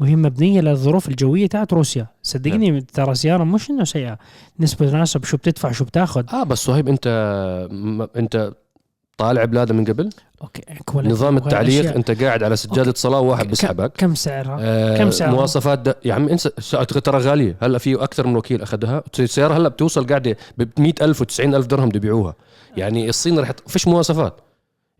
[0.02, 2.08] وهي مبنية للظروف الجوية تاعت روسيا.
[2.24, 4.18] صدقني ترى سياره مش انه سيئة.
[4.60, 6.24] نسبة تناسب شو بتدفع شو بتاخذ.
[6.34, 7.08] آه بس صهيب أنت
[7.72, 8.54] م- أنت
[9.18, 10.10] طالع بلاده من قبل
[10.42, 11.96] أوكي كواليتي نظام التعليق.
[11.96, 13.00] أنت قاعد على سجادة أوكي.
[13.00, 15.96] صلاة واحد ك- بيسحبك كم سعرها؟ آه كم سعرها؟ مواصفات د...
[16.06, 16.50] يا عم انسى
[17.04, 21.24] ترى غالية هلأ في أكثر من وكيل أخذها السياره هلأ بتوصل قاعدة ب 100000 و
[21.24, 22.36] 90000 درهم بده يبيعوها
[22.78, 24.34] يعني الصين رح فيش مواصفات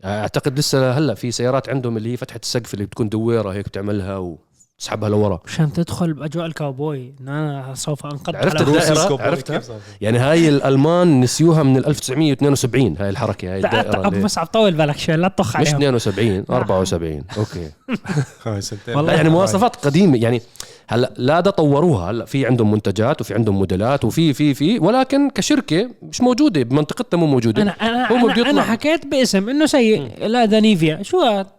[0.04, 4.36] أعتقد لسه هلأ في سيارات عندهم اللي هي فتحة السقف اللي بتكون دويرة هيك بتعملها
[4.76, 7.14] وتسحبها لورا عشان تدخل بأجواء الكاوبوي.
[7.20, 9.62] إن أنا سوف انقض عرفت سكوب عرفتها؟
[10.00, 15.16] يعني هاي الألمان نسيوها من 1972 هاي الحركة هاي الدائرة أبو مصعب طول بالك شوي
[15.16, 15.74] لا تطخ مش عليهم.
[15.76, 17.70] 72 74 okay.
[18.46, 18.96] هاي سنتين.
[18.96, 20.42] والله يعني مواصفات قديمة يعني
[20.88, 25.90] هلا لادا طوروها هلا في عندهم منتجات وفي عندهم موديلات وفي في في ولكن كشركة
[26.02, 27.62] مش موجودة بمنطقتنا مو موجودة.
[27.62, 28.62] أنا أنا أنا, أنا.
[28.62, 30.26] حكيت باسم إنه سيء.
[30.26, 31.55] لادا نيفيا شو هاد؟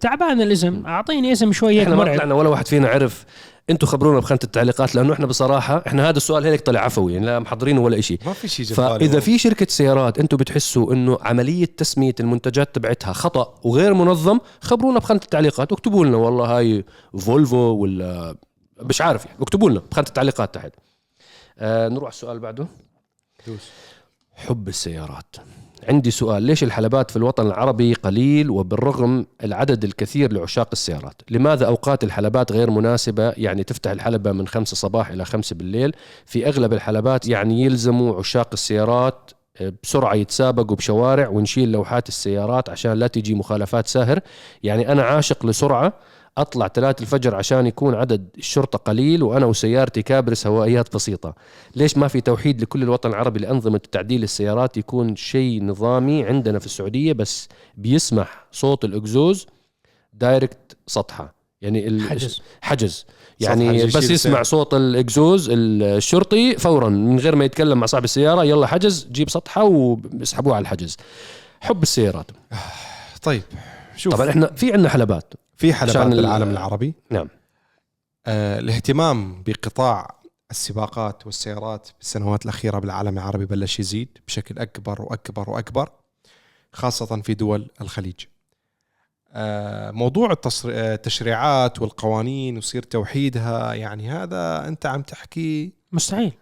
[0.00, 0.86] تعبان الاسم.
[0.86, 2.16] أعطيني اسم شوي هيك إحنا ما مرعب.
[2.16, 3.24] طلعنا ولا واحد فينا عرف
[3.70, 7.38] أنتم خبرونا بخانة التعليقات لأنه إحنا بصراحة إحنا هذا السؤال هيك طلع عفوي يعني لا
[7.38, 12.14] محضرينه ولا شيء ما في شيء فإذا في شركة سيارات أنتم بتحسوا إنه عملية تسمية
[12.20, 15.72] المنتجات تبعتها خطأ وغير منظم خبرونا بخانة التعليقات.
[15.72, 16.84] واكتبوا لنا والله هاي
[17.18, 18.36] فولفو ولا
[18.80, 19.42] مش عارف يعني.
[19.42, 20.72] اكتبوا لنا بخانة التعليقات تحت.
[21.58, 22.66] آه نروح على السؤال اللي بعده.
[23.46, 23.70] دوس.
[24.34, 25.36] حب السيارات.
[25.88, 26.42] عندي سؤال.
[26.42, 32.70] ليش الحلبات في الوطن العربي قليل وبالرغم العدد الكثير لعشاق السيارات؟ لماذا أوقات الحلبات غير
[32.70, 35.92] مناسبة؟ يعني تفتح الحلبة من خمسة صباح إلى خمسة بالليل.
[36.26, 42.92] في أغلب الحلبات يعني يلزموا عشاق السيارات آه، بسرعة يتسابقوا بشوارع ونشيل لوحات السيارات عشان
[42.92, 44.20] لا تجي مخالفات ساهر.
[44.62, 45.92] يعني أنا عاشق لسرعة
[46.38, 51.34] أطلع ثلاثة الفجر عشان يكون عدد الشرطة قليل وأنا وسيارتي كابرس هوائيات بسيطة.
[51.76, 56.66] ليش ما في توحيد لكل الوطن العربي لأنظمة تعديل السيارات يكون شيء نظامي عندنا في
[56.66, 59.46] السعودية بس بيسمح صوت الأكزوز
[60.12, 61.34] دايركت سطحة.
[61.62, 62.42] يعني حجز.
[62.60, 63.06] حجز.
[63.40, 64.42] يعني حجز بس يسمع.
[64.42, 69.64] صوت الأكزوز الشرطي فورا من غير ما يتكلم مع صاحب السيارة يلا حجز جيب سطحة
[69.64, 70.96] ويسحبوه على الحجز.
[71.60, 72.30] حب السيارات.
[73.22, 73.42] طيب
[73.96, 74.14] شوف.
[74.14, 75.34] طبعا إحنا في عندنا حلبات.
[75.56, 76.94] في حلبات بالعالم العربي.
[77.10, 77.28] نعم.
[78.26, 85.90] آه الاهتمام بقطاع السباقات والسيارات بالسنوات الأخيرة بالعالم العربي بلش يزيد بشكل أكبر وأكبر وأكبر
[86.72, 88.14] خاصة في دول الخليج.
[89.32, 96.32] آه موضوع التصر- آه، التشريعات والقوانين ويصير توحيدها يعني هذا أنت عم تحكي مستحيل.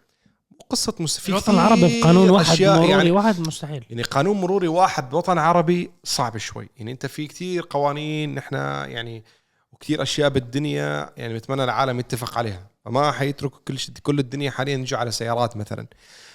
[0.71, 1.19] قصة مس...
[1.19, 3.85] في الوطن العربي بقانون واحد مروري يعني واحد مستحيل.
[3.91, 6.69] يعني قانون مروري واحد بوطن عربي صعب شوي.
[6.77, 9.25] يعني أنت في كثير قوانين نحن يعني
[9.73, 12.71] وكثير أشياء بالدنيا يعني بتمنى العالم يتفق عليها.
[12.85, 15.87] فما حيتركوا كل شيء كل الدنيا حاليا يجوا على سيارات مثلا.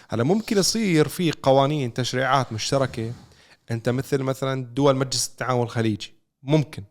[0.09, 3.13] هلأ ممكن يصير في قوانين تشريعات مشتركة.
[3.71, 6.13] أنت مثل مثلا دول مجلس التعاون الخليجي.
[6.43, 6.83] ممكن.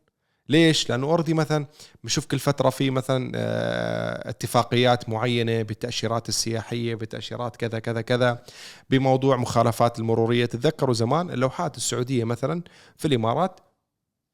[0.48, 1.66] ليش؟ لأنه اوريدي مثلا
[2.04, 8.42] بشوف كل فترة في مثلا آه، اتفاقيات معينة بالتأشيرات السياحية بتاشيرات كذا كذا كذا
[8.90, 10.46] بموضوع مخالفات المرورية.
[10.46, 12.62] تتذكروا زمان اللوحات السعودية مثلا
[12.96, 13.61] في الإمارات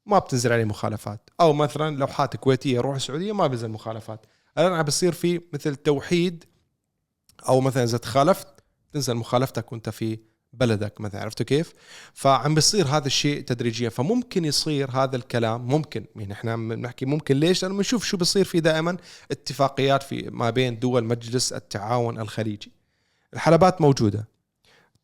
[0.05, 1.29] ما بتنزل عليه مخالفات.
[1.41, 4.25] أو مثلا لوحات كويتية روح السعودية ما بينزل مخالفات.
[4.57, 6.45] الآن عم بصير في مثل توحيد
[7.49, 8.47] أو مثلا إذا تخالفت
[8.91, 10.19] تنزل مخالفتك وأنت في
[10.59, 11.73] بلدك مثلا عرفتوا كيف؟
[12.13, 13.89] فعم بيصير هذا الشيء تدريجيا.
[13.89, 16.05] فممكن يصير هذا الكلام ممكن.
[16.15, 18.97] يعني إحنا عم نحكي ممكن ليش؟ لأنه بنشوف شو بيصير في دائما
[19.31, 22.71] اتفاقيات في ما بين دول مجلس التعاون الخليجي.
[23.33, 24.27] الحلبات موجودة.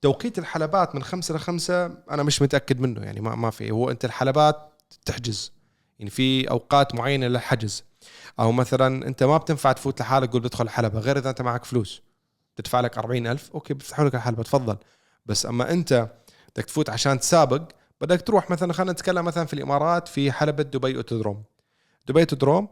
[0.02, 3.02] توقيت الحلبات من خمسة لخمسة أنا مش متأكد منه.
[3.02, 3.72] يعني ما ما في.
[3.72, 5.52] هو أنت الحلبات تحجز.
[6.00, 7.84] يعني في أوقات معينة للحجز.
[8.40, 12.02] أو مثلا أنت ما بتنفع تفوت لحالك تقول بدخل حلبة غير إذا أنت معك فلوس.
[12.56, 13.52] تدفع لك أربعين ألف.
[13.52, 14.44] okay بيفتحوا لك الحلبة.
[14.44, 14.78] تفضل.
[15.26, 16.10] بس أما أنت
[16.56, 20.96] بدك تفوت عشان تسابق بدك تروح مثلا خلينا نتكلم مثلا في الإمارات في حلبة دبي
[20.96, 21.44] أوتودروم
[22.08, 22.68] دبي أوتودروم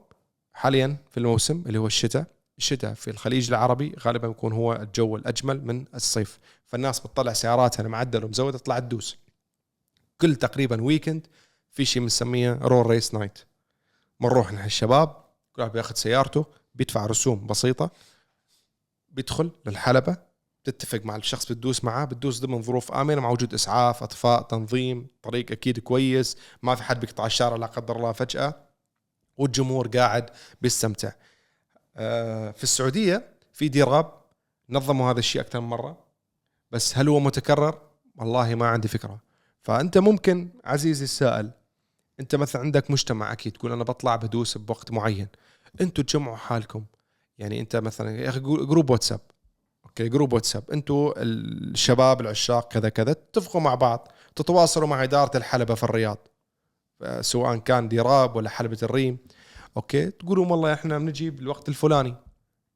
[0.53, 2.25] حاليا في الموسم اللي هو الشتاء
[2.59, 6.39] الشتاء في الخليج العربي غالبا يكون هو الجو الأجمل من الصيف.
[6.65, 9.17] فالناس بتطلع سياراتها المعدل ومزودة تطلع تدوس.
[10.21, 11.27] كل تقريبا weekend
[11.69, 13.39] في شيء بنسميه roll race night
[14.19, 15.09] بنروح نحن الشباب
[15.53, 17.91] كل واحد بياخذ سيارته بيدفع رسوم بسيطة
[19.09, 20.17] بيدخل للحلبة.
[20.63, 25.51] بتتفق مع الشخص بتدوس معاه بتدوس ضمن ظروف آمنة مع وجود إسعاف أطفاء تنظيم طريق
[25.51, 28.69] أكيد كويس ما في حد بيقطع الشارع لا قدر الله فجأة
[29.37, 30.29] والجمهور قاعد
[30.61, 31.11] بيستمتع
[31.97, 34.13] آه، في السعودية في ديراب
[34.69, 35.97] نظموا هذا الشيء أكثر من مرة
[36.71, 37.81] بس هل هو متكرر؟
[38.15, 39.19] والله ما عندي فكرة.
[39.61, 41.51] فأنت ممكن عزيزي السائل
[42.19, 45.27] أنت مثلا عندك مجتمع أكيد تقول أنا بطلع بدوس بوقت معين
[45.81, 46.85] أنتوا تجمعوا حالكم.
[47.37, 49.19] يعني أنت مثلا يا أخي group واتساب.
[49.89, 55.75] okay group واتساب أنتوا الشباب العشاق كذا كذا تتفقوا مع بعض تتواصلوا مع إدارة الحلبة
[55.75, 56.27] في الرياض.
[57.21, 59.17] سواء كان ديراب ولا حلبة الريم.
[59.77, 62.15] okay تقولوا والله إحنا بنجي بالوقت الفلاني.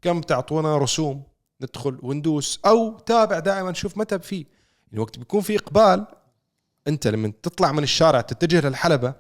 [0.01, 1.23] كم تعطونا رسوم
[1.61, 4.45] ندخل وندوس أو تابع دائما شوف متى في
[4.87, 6.05] يعني وقت بيكون في إقبال
[6.87, 9.13] أنت لما تطلع من الشارع تتجه للحلبة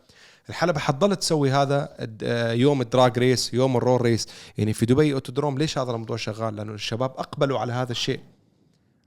[0.49, 1.89] الحلبة حتضل تسوي هذا
[2.23, 4.27] آه، يوم ال drag race يوم ال roll race.
[4.57, 8.19] يعني في دبي أوتودروم ليش هذا الموضوع شغال؟ لأنه الشباب أقبلوا على هذا الشيء.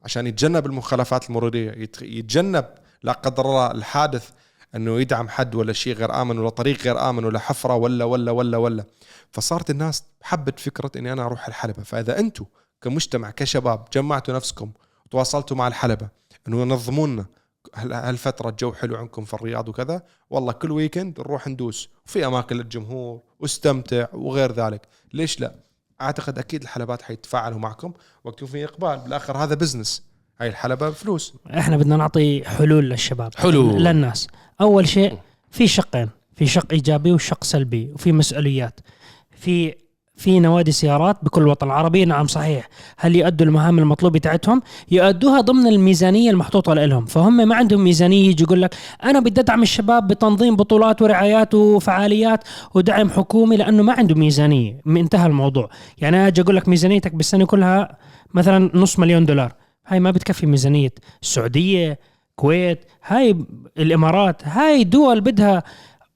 [0.05, 2.64] عشان يتجنب المخالفات المرورية يت- يتجنب
[3.03, 4.31] لا قدر الله الحادث
[4.75, 8.31] أنه يدعم حد ولا شيء غير آمن ولا طريق غير آمن ولا حفرة ولا ولا
[8.33, 8.85] ولا ولا.
[9.33, 11.83] فصارت الناس حبت فكرة إني أنا أروح الحلبة.
[11.83, 12.44] فإذا أنتم
[12.83, 14.70] كمجتمع كشباب جمعتوا نفسكم
[15.07, 16.09] وتواصلتوا مع الحلبة
[16.49, 17.27] أنه ينظموا لنا
[17.74, 23.20] هالفتره الجو حلو عندكم في الرياض وكذا؟ والله كل weekend نروح ندوس وفي أماكن للجمهور
[23.40, 24.88] واستمتع وغير ذلك.
[25.12, 25.55] ليش لا؟
[26.00, 27.92] أعتقد أكيد الحلبات حيتفاعلوا معكم
[28.24, 28.98] وقت في إقبال.
[28.98, 30.03] بالآخر هذا business
[30.40, 31.35] هاي الحلبة بفلوس.
[31.59, 33.35] إحنا بدنا نعطي حلول للشباب.
[33.37, 33.85] حلول.
[33.85, 34.29] للناس.
[34.61, 35.18] أول شيء
[35.50, 36.11] في شقين.
[36.35, 37.92] في شق إيجابي وشق سلبي.
[37.94, 38.81] وفي مسؤوليات.
[39.31, 39.74] في
[40.16, 42.05] في نوادي سيارات بكل الوطن العربي.
[42.05, 42.68] نعم صحيح.
[42.98, 48.42] هل يؤدوا المهام المطلوبه تاعتهم يؤدوها ضمن الميزانية المحطوطة لهم فهم ما عندهم ميزانية يجي
[48.42, 48.74] يقول لك
[49.05, 54.81] أنا بدي أدعم الشباب بتنظيم بطولات ورعايات وفعاليات ودعم حكومي لأنه ما عنده ميزانية.
[54.87, 55.68] انتهى الموضوع.
[55.98, 57.96] يعني أنا أجي أقول لك ميزانيتك بالسنة كلها
[58.35, 59.52] مثلا نص مليون دولار.
[59.87, 61.98] هاي ما بتكفي ميزانية السعودية
[62.37, 63.37] كويت هاي
[63.79, 65.62] الإمارات هاي دول بدها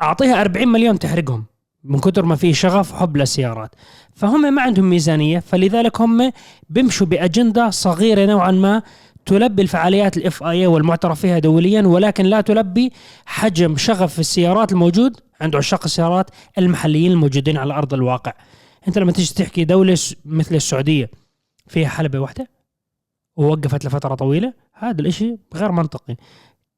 [0.02, 1.44] أعطيها 40 مليون تحرقهم.
[1.84, 3.74] من كثر ما في شغف وحب للسيارات.
[4.14, 6.32] فهم ما عندهم ميزانية فلذلك هم
[6.70, 8.82] بيمشوا بأجندة صغيرة نوعا ما
[9.26, 12.92] تلبي الفعاليات الاف اي والمعترف فيها دوليا ولكن لا تلبي
[13.26, 18.32] حجم شغف السيارات الموجود عند عشاق السيارات المحليين الموجودين على أرض الواقع.
[18.88, 21.10] أنت لما تيجي تحكي دولة مثل السعودية
[21.68, 22.48] فيها حلبة واحدة
[23.36, 26.16] ووقفت لفترة طويلة هذا الإشي غير منطقي.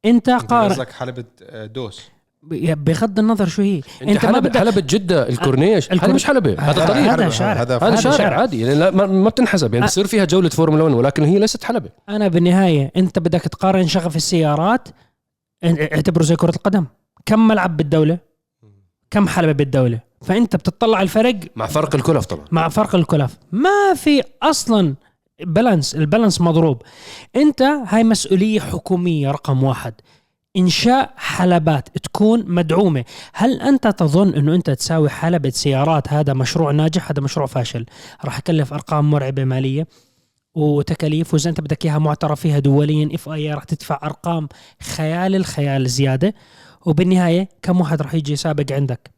[0.05, 2.11] أنت قارن قصدك حلبة آه، دوس.
[2.43, 3.81] بغض النظر شو هي.
[4.03, 7.13] أنت, ما بدك حلبة جدة الكورنيش؟ هذا الكور- مش حلبة هذا طريق.
[7.13, 7.63] هذا شارع.
[7.63, 8.41] هذا هذا هذا شارع, شارع.
[8.41, 9.75] عادي يعني لا ما, ما بتنحسب.
[9.75, 11.91] يعني بصير فيها جولة فورمولا 1 ولكن هي ليست حلبة.
[12.09, 14.89] أنا بالنهاية أنت بدك تقارن شغف السيارات
[15.65, 16.87] اعتبره زي كرة القدم.
[17.27, 18.19] كم ملعب بالدولة؟
[19.11, 22.45] كم حلبة بالدولة؟ فأنت بتطلع على الفرق مع فرق الكلف طبعا.
[22.51, 23.39] مع فرق الكلف.
[23.53, 24.95] ما في أصلا
[25.41, 26.83] balance ال balance مضروب.
[27.37, 29.95] أنت هاي مسؤولية حكومية رقم واحد.
[30.57, 33.05] إنشاء حلبات تكون مدعومة.
[33.35, 37.87] هل أنت تظن إنه أنت تساوي حلبة سيارات هذا مشروع ناجح هذا مشروع فاشل؟
[38.25, 39.87] راح يكلف أرقام مرعبة مالية
[40.55, 44.49] وتكاليف وإذا أنت بدك إياها معترف فيها دوليا FIA راح تدفع أرقام
[44.97, 46.35] خيال الخيال زيادة.
[46.87, 49.11] وبالنهاية كم واحد راح يجي يسابق عندك؟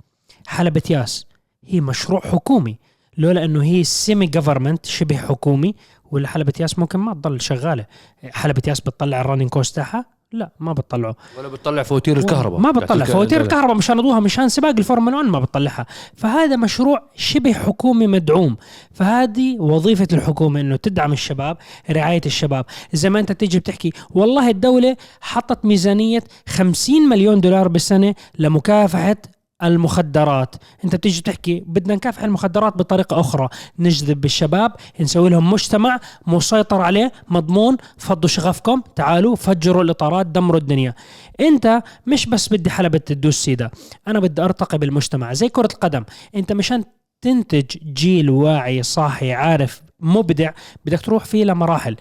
[0.47, 1.27] حلبة ياس.
[1.67, 2.79] هي مشروع حكومي.
[3.19, 5.75] لولا إنه هي semi government شبه حكومي
[6.11, 7.87] ولا حلبة ياس ممكن ما تضل شغالة.
[8.31, 10.14] حلبة ياس بتطلع ال running cost تاعها.
[10.35, 11.17] لا ما بتطلعه.
[11.39, 12.61] ولا بتطلع فواتير الكهرباء.
[12.61, 15.87] ما بتطلع فواتير الكهرباء مشان يضوها مشان سباق الفورمولا 1 ما بتطلعها.
[16.17, 18.57] فهذا مشروع شبه حكومي مدعوم.
[18.93, 21.57] فهذه وظيفة الحكومة إنه تدعم الشباب
[21.91, 22.65] رعاية الشباب.
[22.93, 29.17] زي ما أنت تيجي بتحكي والله الدولة حطت ميزانية 50 مليون دولار بالسنة لمكافحة
[29.65, 30.55] المخدرات.
[30.85, 33.49] انت بتيجي بتحكي بدنا نكافح المخدرات بطريقة أخرى.
[33.79, 37.77] نجذب الشباب نسوي لهم مجتمع مسيطر عليه مضمون.
[37.99, 40.95] فضوا شغفكم تعالوا فجروا الإطارات دمروا الدنيا.
[41.41, 43.71] انت مش بس بدي حلبة تدوس سيدا
[44.09, 45.33] أنا بدي أرتقي بالمجتمع.
[45.33, 46.05] زي كرة القدم.
[46.35, 46.85] انت مشان
[47.23, 50.51] تنتج جيل واعي صاحي عارف مبدع
[50.85, 51.97] بدك تروح فيه لمراحل.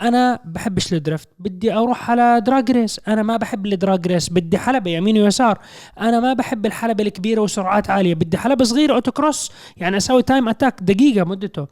[0.00, 4.28] أنا بحبش ال drift بدي أروح على drag race أنا ما بحب ال drag race
[4.30, 5.58] بدي حلبة يمين ويسار.
[6.00, 8.14] أنا ما بحب الحلبة الكبيرة وسرعات عالية.
[8.14, 11.66] بدي حلبة صغيرة autocross يعني أسوي time attack دقيقة مدته.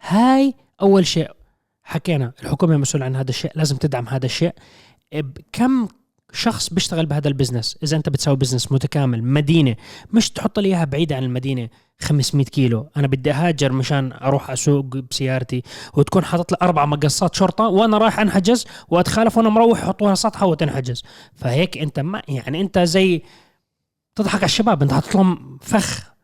[0.00, 1.30] هاي أول شيء
[1.82, 4.52] حكينا الحكومة مسؤولة عن هذا الشيء لازم تدعم هذا الشيء.
[5.52, 5.88] كم
[6.32, 7.78] شخص بيشتغل بهذا ال business.
[7.82, 9.76] إذا أنت بتسوي business متكامل مدينة
[10.12, 11.68] مش تحط لي إياها بعيدة عن المدينة
[12.00, 12.88] 500 كيلو.
[12.96, 15.62] أنا بدي أهاجر مشان أروح أسوق بسيارتي
[15.94, 21.02] وتكون حاطط لي أربع مقصات شرطة وأنا رايح أنحجز وأتخالف وأنا مروح يحطوها سطحة وتنحجز.
[21.34, 23.22] فهيك أنت ما يعني أنت زي
[24.14, 26.16] تضحك على الشباب أنت حاطط لهم فخ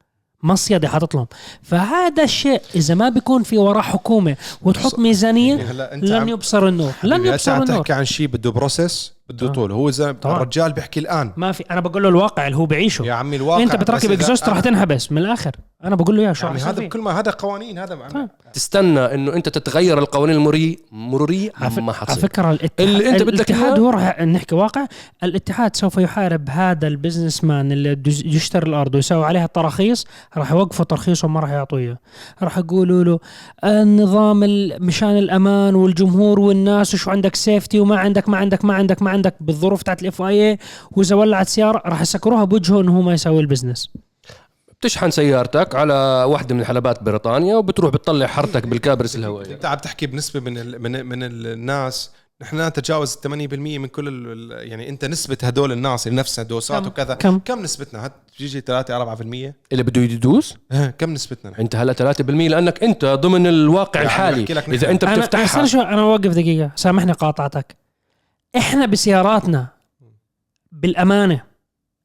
[0.42, 1.26] مصيدة حاطط لهم.
[1.62, 7.26] فهذا الشيء إذا ما بيكون في وراه حكومة وتحط ميزانية يعني لن يبصر النور لن
[7.26, 7.66] يبصر النور.
[7.66, 9.55] تحكي عن شيء بده بروسيس بده طبعا.
[9.55, 10.37] طول هو إذا طبعا.
[10.37, 13.62] الرجال بيحكي الآن ما في أنا بقول له الواقع اللي هو بعيشه يا عمي الواقع
[13.62, 15.53] أنت بتركب إكزوست أنا- تنحبس من الآخر
[15.85, 18.28] أنا بقول له يا شو يعني هذا؟ بكل ما هذا قوانين هذا طيب.
[18.53, 23.09] تستنى إنه أنت تتغير القوانين المرورية مرورية على فك- ما على حتصير فكرة الاتحاد اللي
[23.09, 24.87] أنت بدك الاتحاد هو راح نحكي واقع
[25.22, 30.07] الاتحاد سوف يحارب هذا البزنس مان اللي يشتري الأرض ويسوي عليها التراخيص
[30.37, 31.99] راح يوقفوا ترخيصه وما راح يعطوه إياه.
[32.43, 33.18] راح يقولوا له
[33.64, 39.03] النظام ال- مشان الأمان والجمهور والناس وشو عندك سيفتي وما عندك ما عندك ما عندك
[39.03, 40.59] ما عندك بالظروف تاعت الاف اي
[40.91, 43.89] وإذا ولعت سيارة راح يسكروها بوجهه إنه هو ما يسوي البزنس
[44.83, 45.95] بتشحن سيارتك على
[46.28, 49.55] واحدة من حلبات بريطانيا وبتروح بتطلع حرتك بالكابرس الهوائية.
[49.55, 52.11] انت عم تحكي بنسبة من ال من من الناس.
[52.43, 53.28] نحن نتجاوز 80%
[53.78, 57.62] من كل ال- يعني انت نسبة هدول الناس اللي نفسها دوسات كم؟ وكذا كم؟ كم
[57.62, 59.20] نسبتنا؟ هت بيجي 3 4%
[59.72, 60.55] اللي بده يدوس؟
[60.99, 64.43] كم نسبتنا نحن؟ انت هلا 3% لأنك انت ضمن الواقع عم الحالي.
[64.68, 66.70] إذا أنت أنا بتفتحها استنى شو أنا أوقف دقيقة.
[66.76, 67.76] سامحني قاطعتك.
[68.57, 69.66] إحنا بسياراتنا
[70.72, 71.43] بالأمانة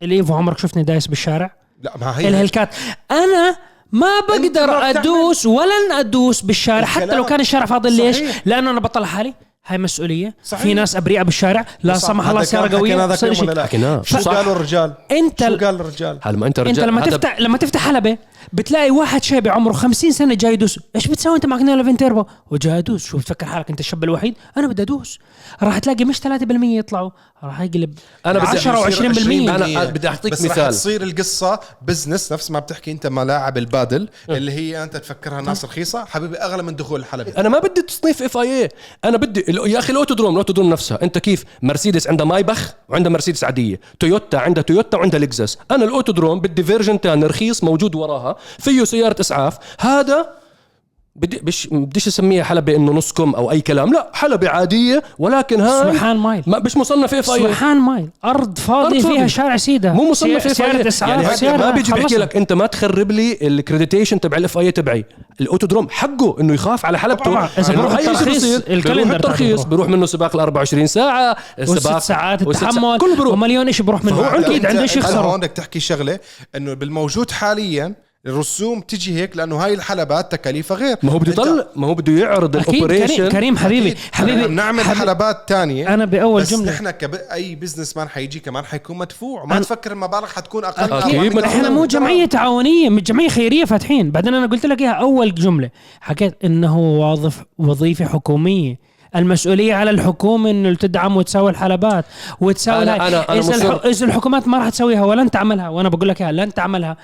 [0.01, 1.55] الايفو عمرك شفتني دايس بالشارع.
[1.81, 2.27] لا ما هي.
[2.27, 2.69] الهلكات.
[3.11, 3.55] أنا
[3.91, 8.17] ما بقدر ما أدوس ولن أدوس بالشارع حتى لو كان الشارع فاضي ليش.
[8.45, 9.33] لأنه أنا بطلع حالي.
[9.67, 10.63] هاي مسؤولية صحيح.
[10.63, 11.97] في ناس ابرياء بالشارع لا.
[11.97, 12.95] سمح الله هذا سياره قوية.
[12.95, 14.31] ولا لا؟ شو صح.
[14.31, 17.57] قالوا الرجال؟ أنت شو قال الرجال؟ هل ما أنت رجال انت لما هذا تفتح لما
[17.57, 18.17] تفتح حلبة
[18.53, 22.77] بتلاقي واحد شاب عمره 50 سنة جاي يدوس إيش بتسوي أنت معك نيلو تيربو وجاي
[22.77, 25.19] ادوس شو بتفكر حالك أنت الشاب الوحيد أنا بدي أدوس
[25.63, 26.23] راح تلاقي مش 3%
[26.63, 27.11] يطلعوا
[27.43, 27.93] راح يقلب
[28.25, 30.71] أنا بدي 10 و20% أنا بدي أعطيك بس رح مثال.
[30.71, 36.05] تصير القصة بزنس نفس ما بتحكي أنت ملاعب البادل اللي هي أنت تفكرها ناس رخيصة
[36.05, 38.69] حبيبي أغلى من دخول الحلبة أنا ما بدي تصنيف اف اي اي
[39.05, 43.79] أنا بدي يا أخي الاوتودروم الاوتودروم نفسها أنت كيف؟ مرسيدس عندها مايبخ وعندها مرسيدس عادية.
[43.99, 49.15] تويوتا عندها تويوتا وعندها لكزس أنا الاوتودروم بدي فيرجن تاني رخيص موجود وراها فيه سيارة
[49.19, 49.57] إسعاف.
[49.79, 50.36] هذا
[51.17, 53.93] بدي بش بديش اسميها حلبة إنه نص كم أو أي كلام.
[53.93, 56.43] لا حلبة عادية ولكن هاي سبحان مايل.
[56.47, 58.09] ما مش مصنف اف اي سبحان مايل.
[58.25, 59.27] أرض فاضية أرض فيها.
[59.27, 59.93] شارع سيدة.
[59.93, 60.67] مو مصنف اف اي
[61.09, 62.15] يعني هيك ما بيجي بيحكي.
[62.15, 65.05] لك أنت ما تخرب لي الكريديتيشن تبع الاف اي تبعي.
[65.41, 67.45] الأوتودروم حقه إنه يخاف على حلبته.
[67.45, 69.69] إنه بروح الترخيص، الكالندر الترخيص بروح.
[69.69, 72.97] بيروح منه سباق ال 24 ساعة والست ساعات التحمل.
[72.97, 74.39] كله بيروح ومليون شيء بروح منه.
[74.39, 75.21] أكيد عنده شيء أنت يخسره.
[75.21, 76.19] هون بدك تحكي شغلة
[76.55, 80.97] إنه بالموجود حاليا الرسوم تجي هيك لأنه هاي الحلبات تكاليفها غير.
[81.03, 83.29] ما هو بده يطلع ما هو بده يعرض أكيد كريم, ال operation.
[83.29, 83.95] كريم حبيبي.
[84.11, 84.99] حبيبي نحن بنعمل حبيبي.
[84.99, 85.93] حلبات تانية.
[85.93, 86.71] أنا بأول بس جملة.
[86.71, 89.43] نحن كأي businessman حيجي كمان حيكون مدفوع.
[89.43, 91.33] وما أنا- تفكر المبالغ حتكون أقل.
[91.35, 91.85] ما إحنا مو.
[91.85, 94.11] جمعية تعاونية مش جمعية خيرية فاتحين.
[94.11, 95.69] بعدين أنا قلت لك إياها أول جملة.
[96.01, 98.87] حكيت إنه واظف وظيفة حكومية.
[99.15, 102.05] المسؤولية على الحكومة إنه تدعم وتساوي الحلبات
[102.41, 102.97] وتساوي أنا- هاي.
[102.97, 103.85] أنا- أنا الح...
[103.85, 106.97] إذا الحكومات ما راح تسويها ولن تعملها وأنا بقول لك إياها لن تعملها.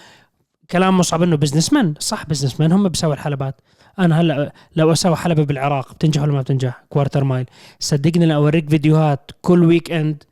[0.74, 3.62] كلام مصعب إنه businessman صح businessman هم بيسوي الحلبات.
[4.00, 7.46] أنا هلأ لو أسوي حلبة بالعراق بتنجح ولا ما بتنجح؟ quarter mile
[7.80, 10.24] صدقني لو أوريك فيديوهات كل weekend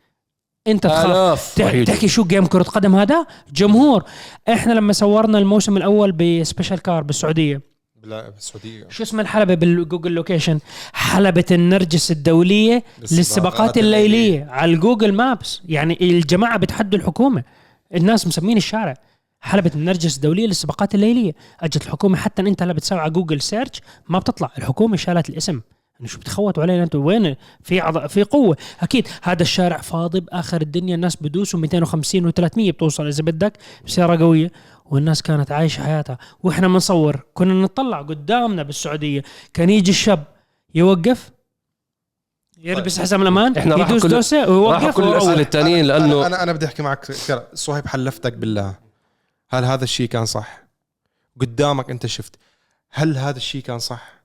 [0.67, 1.61] أنت تخاف.
[1.87, 4.03] تحكي شو game كرة قدم هذا؟ جمهور.
[4.49, 7.61] إحنا لما صورنا الموسم الأول ب Special Car بالسعودية.
[8.03, 8.87] لا بالسعودية.
[8.89, 10.59] شو اسم الحلبة بال Google location
[10.93, 14.47] حلبة النرجس الدولية للسباقات الليلية.
[14.49, 17.43] على ال Google Maps يعني الجماعة بتحدوا الحكومة.
[17.95, 18.93] الناس مسمين الشارع.
[19.41, 21.33] حلبة النرجس الدولية للسباقات الليلية.
[21.59, 24.51] أجت الحكومة حتى أنت هلا بتسوي على Google search ما بتطلع.
[24.57, 25.61] الحكومة شالت الاسم.
[25.95, 28.07] يعني شو بتخوتوا علينا أنتم وين؟ في عض...
[28.07, 28.57] في قوة.
[28.81, 30.95] أكيد هذا الشارع فاضي بآخر الدنيا.
[30.95, 33.53] الناس بدوسوا 250 و300 بتوصل إذا بدك
[33.85, 34.51] بسيارة قوية.
[34.85, 36.17] والناس كانت عايشة حياتها.
[36.43, 39.23] وإحنا بنصور كنا نطلع قدامنا بالسعودية.
[39.53, 40.23] كان يجي الشاب
[40.75, 41.31] يوقف
[42.63, 45.41] يلبس حزام الأمان إحنا راح يدوس كل- دوسة راح ويوقف كل الأسئلة.
[45.41, 47.43] الثانيين أنا- لأنه أنا أنا بدي أحكي معك كرا.
[47.53, 48.75] صهيب حلفتك بالله.
[49.53, 50.63] هل هذا الشيء كان صح؟
[51.41, 52.35] قدامك أنت شفت.
[52.91, 54.21] هل هذا الشيء كان صح؟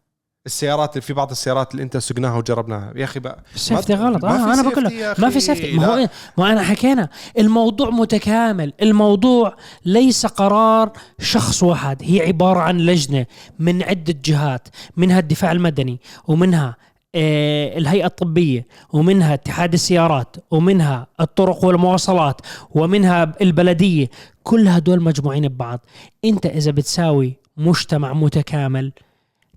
[0.47, 2.93] السيارات اللي في بعض السيارات اللي أنت سقناها وجربناها.
[2.97, 4.25] يا أخي بقى السيفتي غلط.
[4.25, 4.85] آه أنا بقول
[5.19, 5.41] ما في.
[5.41, 5.97] سيفتي ما هو.
[5.97, 7.09] إيه؟ ما أنا حكينا
[7.39, 8.73] الموضوع متكامل.
[8.83, 12.03] الموضوع ليس قرار شخص واحد.
[12.03, 13.27] هي عبارة عن لجنة
[13.59, 16.77] من عدة جهات منها الدفاع المدني ومنها
[17.15, 22.41] الهيئة الطبية ومنها اتحاد السيارات ومنها الطرق والمواصلات
[22.71, 24.11] ومنها البلدية
[24.43, 25.81] كل هدول مجموعين ببعض.
[26.25, 28.93] انت إذا بتساوي مجتمع متكامل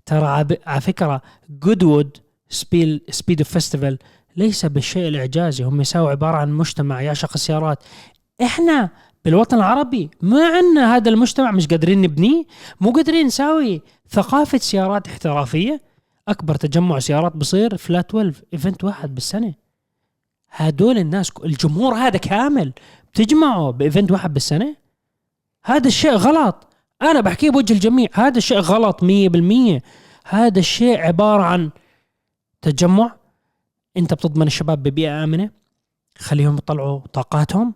[0.06, 1.22] ترى على فكرة
[1.62, 2.16] Goodwood
[2.48, 3.98] speed speed festival
[4.36, 7.78] ليس بالشيء الإعجازي هم يساووا عبارة عن مجتمع يعشق السيارات
[8.42, 8.90] إحنا
[9.24, 12.44] بالوطن العربي ما عندنا هذا المجتمع مش قادرين نبنيه
[12.80, 15.89] مو قادرين نساوي ثقافة سيارات احترافية.
[16.30, 19.54] أكبر تجمع سيارات بصير Flat 12 event واحد بالسنة.
[20.50, 22.72] هدول الناس الجمهور هذا كامل
[23.12, 24.76] بتجمعه ب event واحد بالسنة.
[25.64, 26.66] هذا الشيء غلط.
[27.02, 28.08] أنا بحكيه بوجه الجميع.
[28.12, 29.82] هذا الشيء غلط مية بالمية.
[30.24, 31.70] هذا الشيء عبارة عن
[32.62, 33.16] تجمع.
[33.96, 35.50] أنت بتضمن الشباب ببيئة آمنة.
[36.18, 37.74] خليهم يطلعوا طاقاتهم.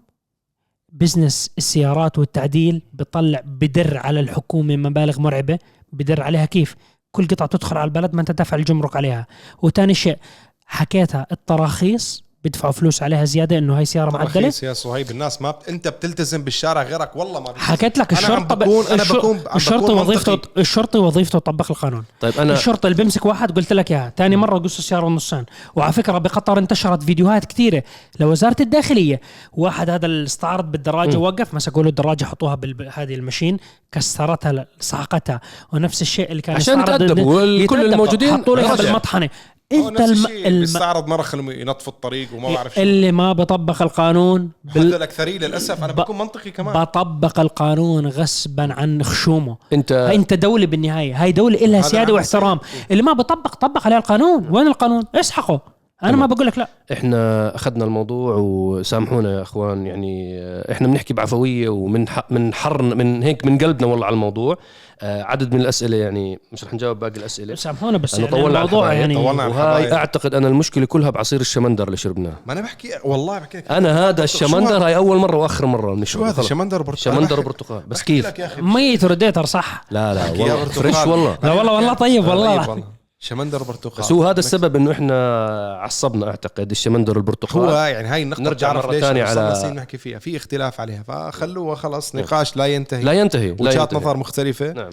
[0.92, 5.59] بزنس السيارات والتعديل بيطلع بدر على الحكومة مبالغ مرعبة.
[5.92, 6.76] بدر عليها كيف؟
[7.15, 9.27] كل قطعة تدخل على البلد ما أنت دافع الجمرك عليها.
[9.62, 10.19] وتاني شيء
[10.67, 15.51] حكيتها التراخيص بيدفعوا فلوس عليها زيادة إنه هاي سيارة معدلة تراخيص يا صهيب الناس ما
[15.51, 15.68] بت...
[15.68, 17.64] أنت بتلتزم بالشارع غيرك والله ما بيلتزم.
[17.72, 19.38] حكيت لك أنا عم الشرطة بكون- أنا بكون-
[19.78, 20.38] بكون وظيفته.
[20.59, 24.59] الشرطة وظيفته يطبق القانون طيب أنا الشرطة اللي بيمسك واحد قلت لك إياها ثاني مرة
[24.59, 27.82] قص السيارة نصين وعلى فكرة بقطر انتشرت فيديوهات كثيرة
[28.20, 29.20] لوزارة الداخلية
[29.53, 31.22] واحد هذا الاستعرض بالدراجة م.
[31.22, 33.57] وقف مسكوا له الدراجة حطوها بهذه المشين
[33.92, 35.40] كسرتها سحقتها
[35.72, 37.80] ونفس الشيء اللي كان عشان يتأدبوا كل.
[37.92, 38.76] الموجودين حطوا.
[38.76, 39.30] بالمطحنة هو
[39.73, 40.25] إنت نفس الم...
[40.27, 40.61] الشيء الم...
[40.61, 42.81] بيستعرض مره خلهم ينطفوا الطريق وما بعرف شو.
[42.81, 44.87] اللي ما بطبق القانون بال...
[44.87, 46.75] هذا الأكثرية للأسف أنا ب- بكون منطقي كمان.
[46.75, 49.57] بطبق القانون غصبا عن خشومه.
[49.73, 51.23] انت أنت دولة بالنهاية.
[51.23, 52.59] هاي دولة إلها هذا سيادة واحترام.
[52.91, 54.49] اللي ما بطبق طبق عليه القانون.
[54.51, 55.74] وين القانون؟ اسحقه.
[56.05, 56.20] أنا تمام.
[56.28, 56.68] ما بقول لك لا.
[56.92, 62.82] إحنا أخذنا الموضوع وسامحونا يا إخوان يعني آه، إحنا بنحكي بعفوية ومن ح- من حر
[62.82, 64.57] من هيك من قلبنا والله على الموضوع.
[65.00, 67.55] آه، عدد من الأسئلة يعني مش رح نجاوب باقي الأسئلة.
[67.55, 69.92] سامحونا بس يعني طولنا الموضوع يعني طولنا على وهاي.
[69.92, 72.32] أعتقد أنا المشكلة كلها بعصير الشمندر اللي شربناه.
[72.46, 73.70] ما أنا بحكي والله بحكي لك.
[73.70, 76.42] أنا هذا الشمندر؟ هاي أول مرة وآخر مرة شو بنشربه هذا.
[76.42, 77.14] شمندر برتقال.
[77.16, 78.26] شمندر وبرتقال بس كيف؟
[78.59, 80.44] ميت ريديتر صح؟ لا لا والله.
[80.55, 80.70] برتقال.
[80.72, 81.38] فريش والله.
[81.42, 82.57] لا والله والله طيب والله.
[82.59, 82.84] طيب والله.
[83.25, 87.62] شمندر برتقال بس هو هذا السبب إنه إحنا عصبنا أعتقد الشمندر البرتقال.
[87.62, 90.18] هو يعني هاي النقطة نرجع تانية صرنا على- نحكي فيها.
[90.18, 91.03] في اختلاف عليها.
[91.03, 93.03] فخلوها خلص نقاش لا ينتهي.
[93.03, 93.99] لا ينتهي لا وجهات ينتهي.
[94.01, 94.72] نظر مختلفة.
[94.72, 94.91] نعم.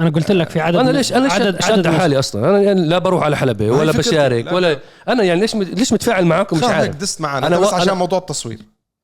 [0.00, 2.86] أنا قلت لك في عدد أنا ليش أنا ليش عدد عدد حالي أصلا؟ أنا يعني
[2.88, 3.92] لا بروح على هي ولا.
[3.92, 4.78] بشارك لا، ولا لا.
[5.08, 6.96] أنا يعني ليش ليش متفاعل معاكم؟ مش عارف.
[6.96, 8.58] دست معنا أنا بس عشان أنا- موضوع التصوير.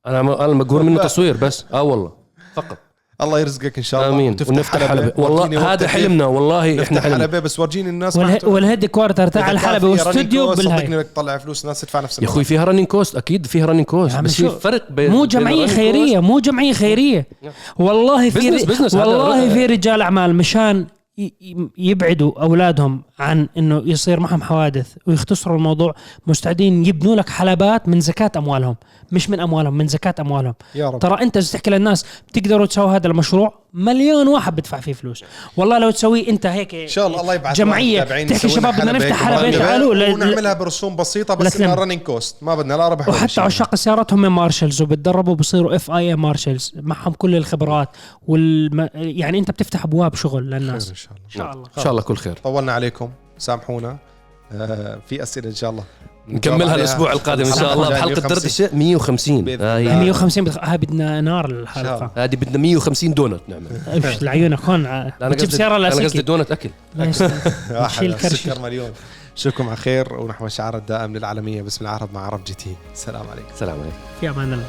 [0.07, 1.03] أنا أنا مقهور منه لا.
[1.03, 1.65] تصوير بس.
[1.73, 2.11] آه والله.
[2.55, 2.77] فقط.
[3.23, 4.15] الله يرزقك إن شاء الله.
[4.15, 4.35] آمين.
[4.47, 5.13] ونفتح حلبة.
[5.17, 6.25] والله هذا حلمنا.
[6.25, 8.17] والله إحنا نفتح حلمنا حلبة بس ورجيني الناس.
[8.43, 12.63] وال headquarter تاع الحلبة واستوديو صدقني بدك تطلع فلوس الناس تدفع نفس يا أخوي فيها
[12.63, 16.39] running cost أكيد فيها running cost بس في فرق بين مو ال running خيرية مو
[16.39, 17.27] جمعية خيرية.
[17.77, 20.85] والله في والله في رجال أعمال مشان
[21.77, 25.95] يبعدوا أولادهم عن إنه يصير معهم حوادث ويختصروا الموضوع.
[26.27, 28.75] مستعدين يبنوا لك حلبات من زكاة أموالهم
[29.11, 30.53] مش من أموالهم من زكاة أموالهم.
[30.75, 30.99] يا رب.
[30.99, 35.23] ترى أنت تحكي للناس بتقدروا تسووا هذا المشروع مليون واحد بدفع فيه فلوس.
[35.57, 39.31] والله لو تسويه أنت هيك إن شاء الله الله يبعث تابعين تحكي شباب بدنا نفتح
[39.31, 41.61] مقدمة تعالوا ونعملها برسوم بسيطة بس.
[41.61, 43.41] إنها running cost ما بدنا لا ربح ولا وحتى.
[43.41, 47.89] عشاق السيارات هم marshals وبتدربوا بصيروا FIA marshals معهم كل الخبرات
[48.27, 48.89] والم...
[48.93, 51.25] يعني أنت بتفتح أبواب شغل خير للناس إن شاء الله.
[51.25, 51.67] إن شاء الله.
[51.77, 52.39] إن شاء الله كل خير.
[52.43, 53.10] طولنا عليكم.
[53.37, 53.97] سامحونا.
[54.53, 55.83] آه في أسئلة إن شاء الله.
[56.27, 57.89] نكملها الأسبوع القادم إن شاء الله.
[57.89, 59.91] بحلقة دردشه 150 بإذن آه، الله.
[59.93, 60.57] هي 150 بدخ...
[60.61, 62.11] هاي بدنا نار الحلقة.
[62.15, 63.67] هذه بدنا 150 دونت نعمل.
[64.21, 66.69] لعيونك هون لا، بتجيب قصدي سيارة أنا قصدي دونت أكل.
[66.95, 67.11] لا
[67.87, 68.19] شيل.
[68.19, 68.91] سكر مليون.
[69.37, 71.61] أشوفكم على خير ونحو الشعار الدائم للعالمية.
[71.61, 72.75] باسم العرب مع ArabGT.
[72.93, 73.47] السلام عليكم.
[73.55, 73.95] سلام عليكم.
[74.21, 74.65] في أمان الله.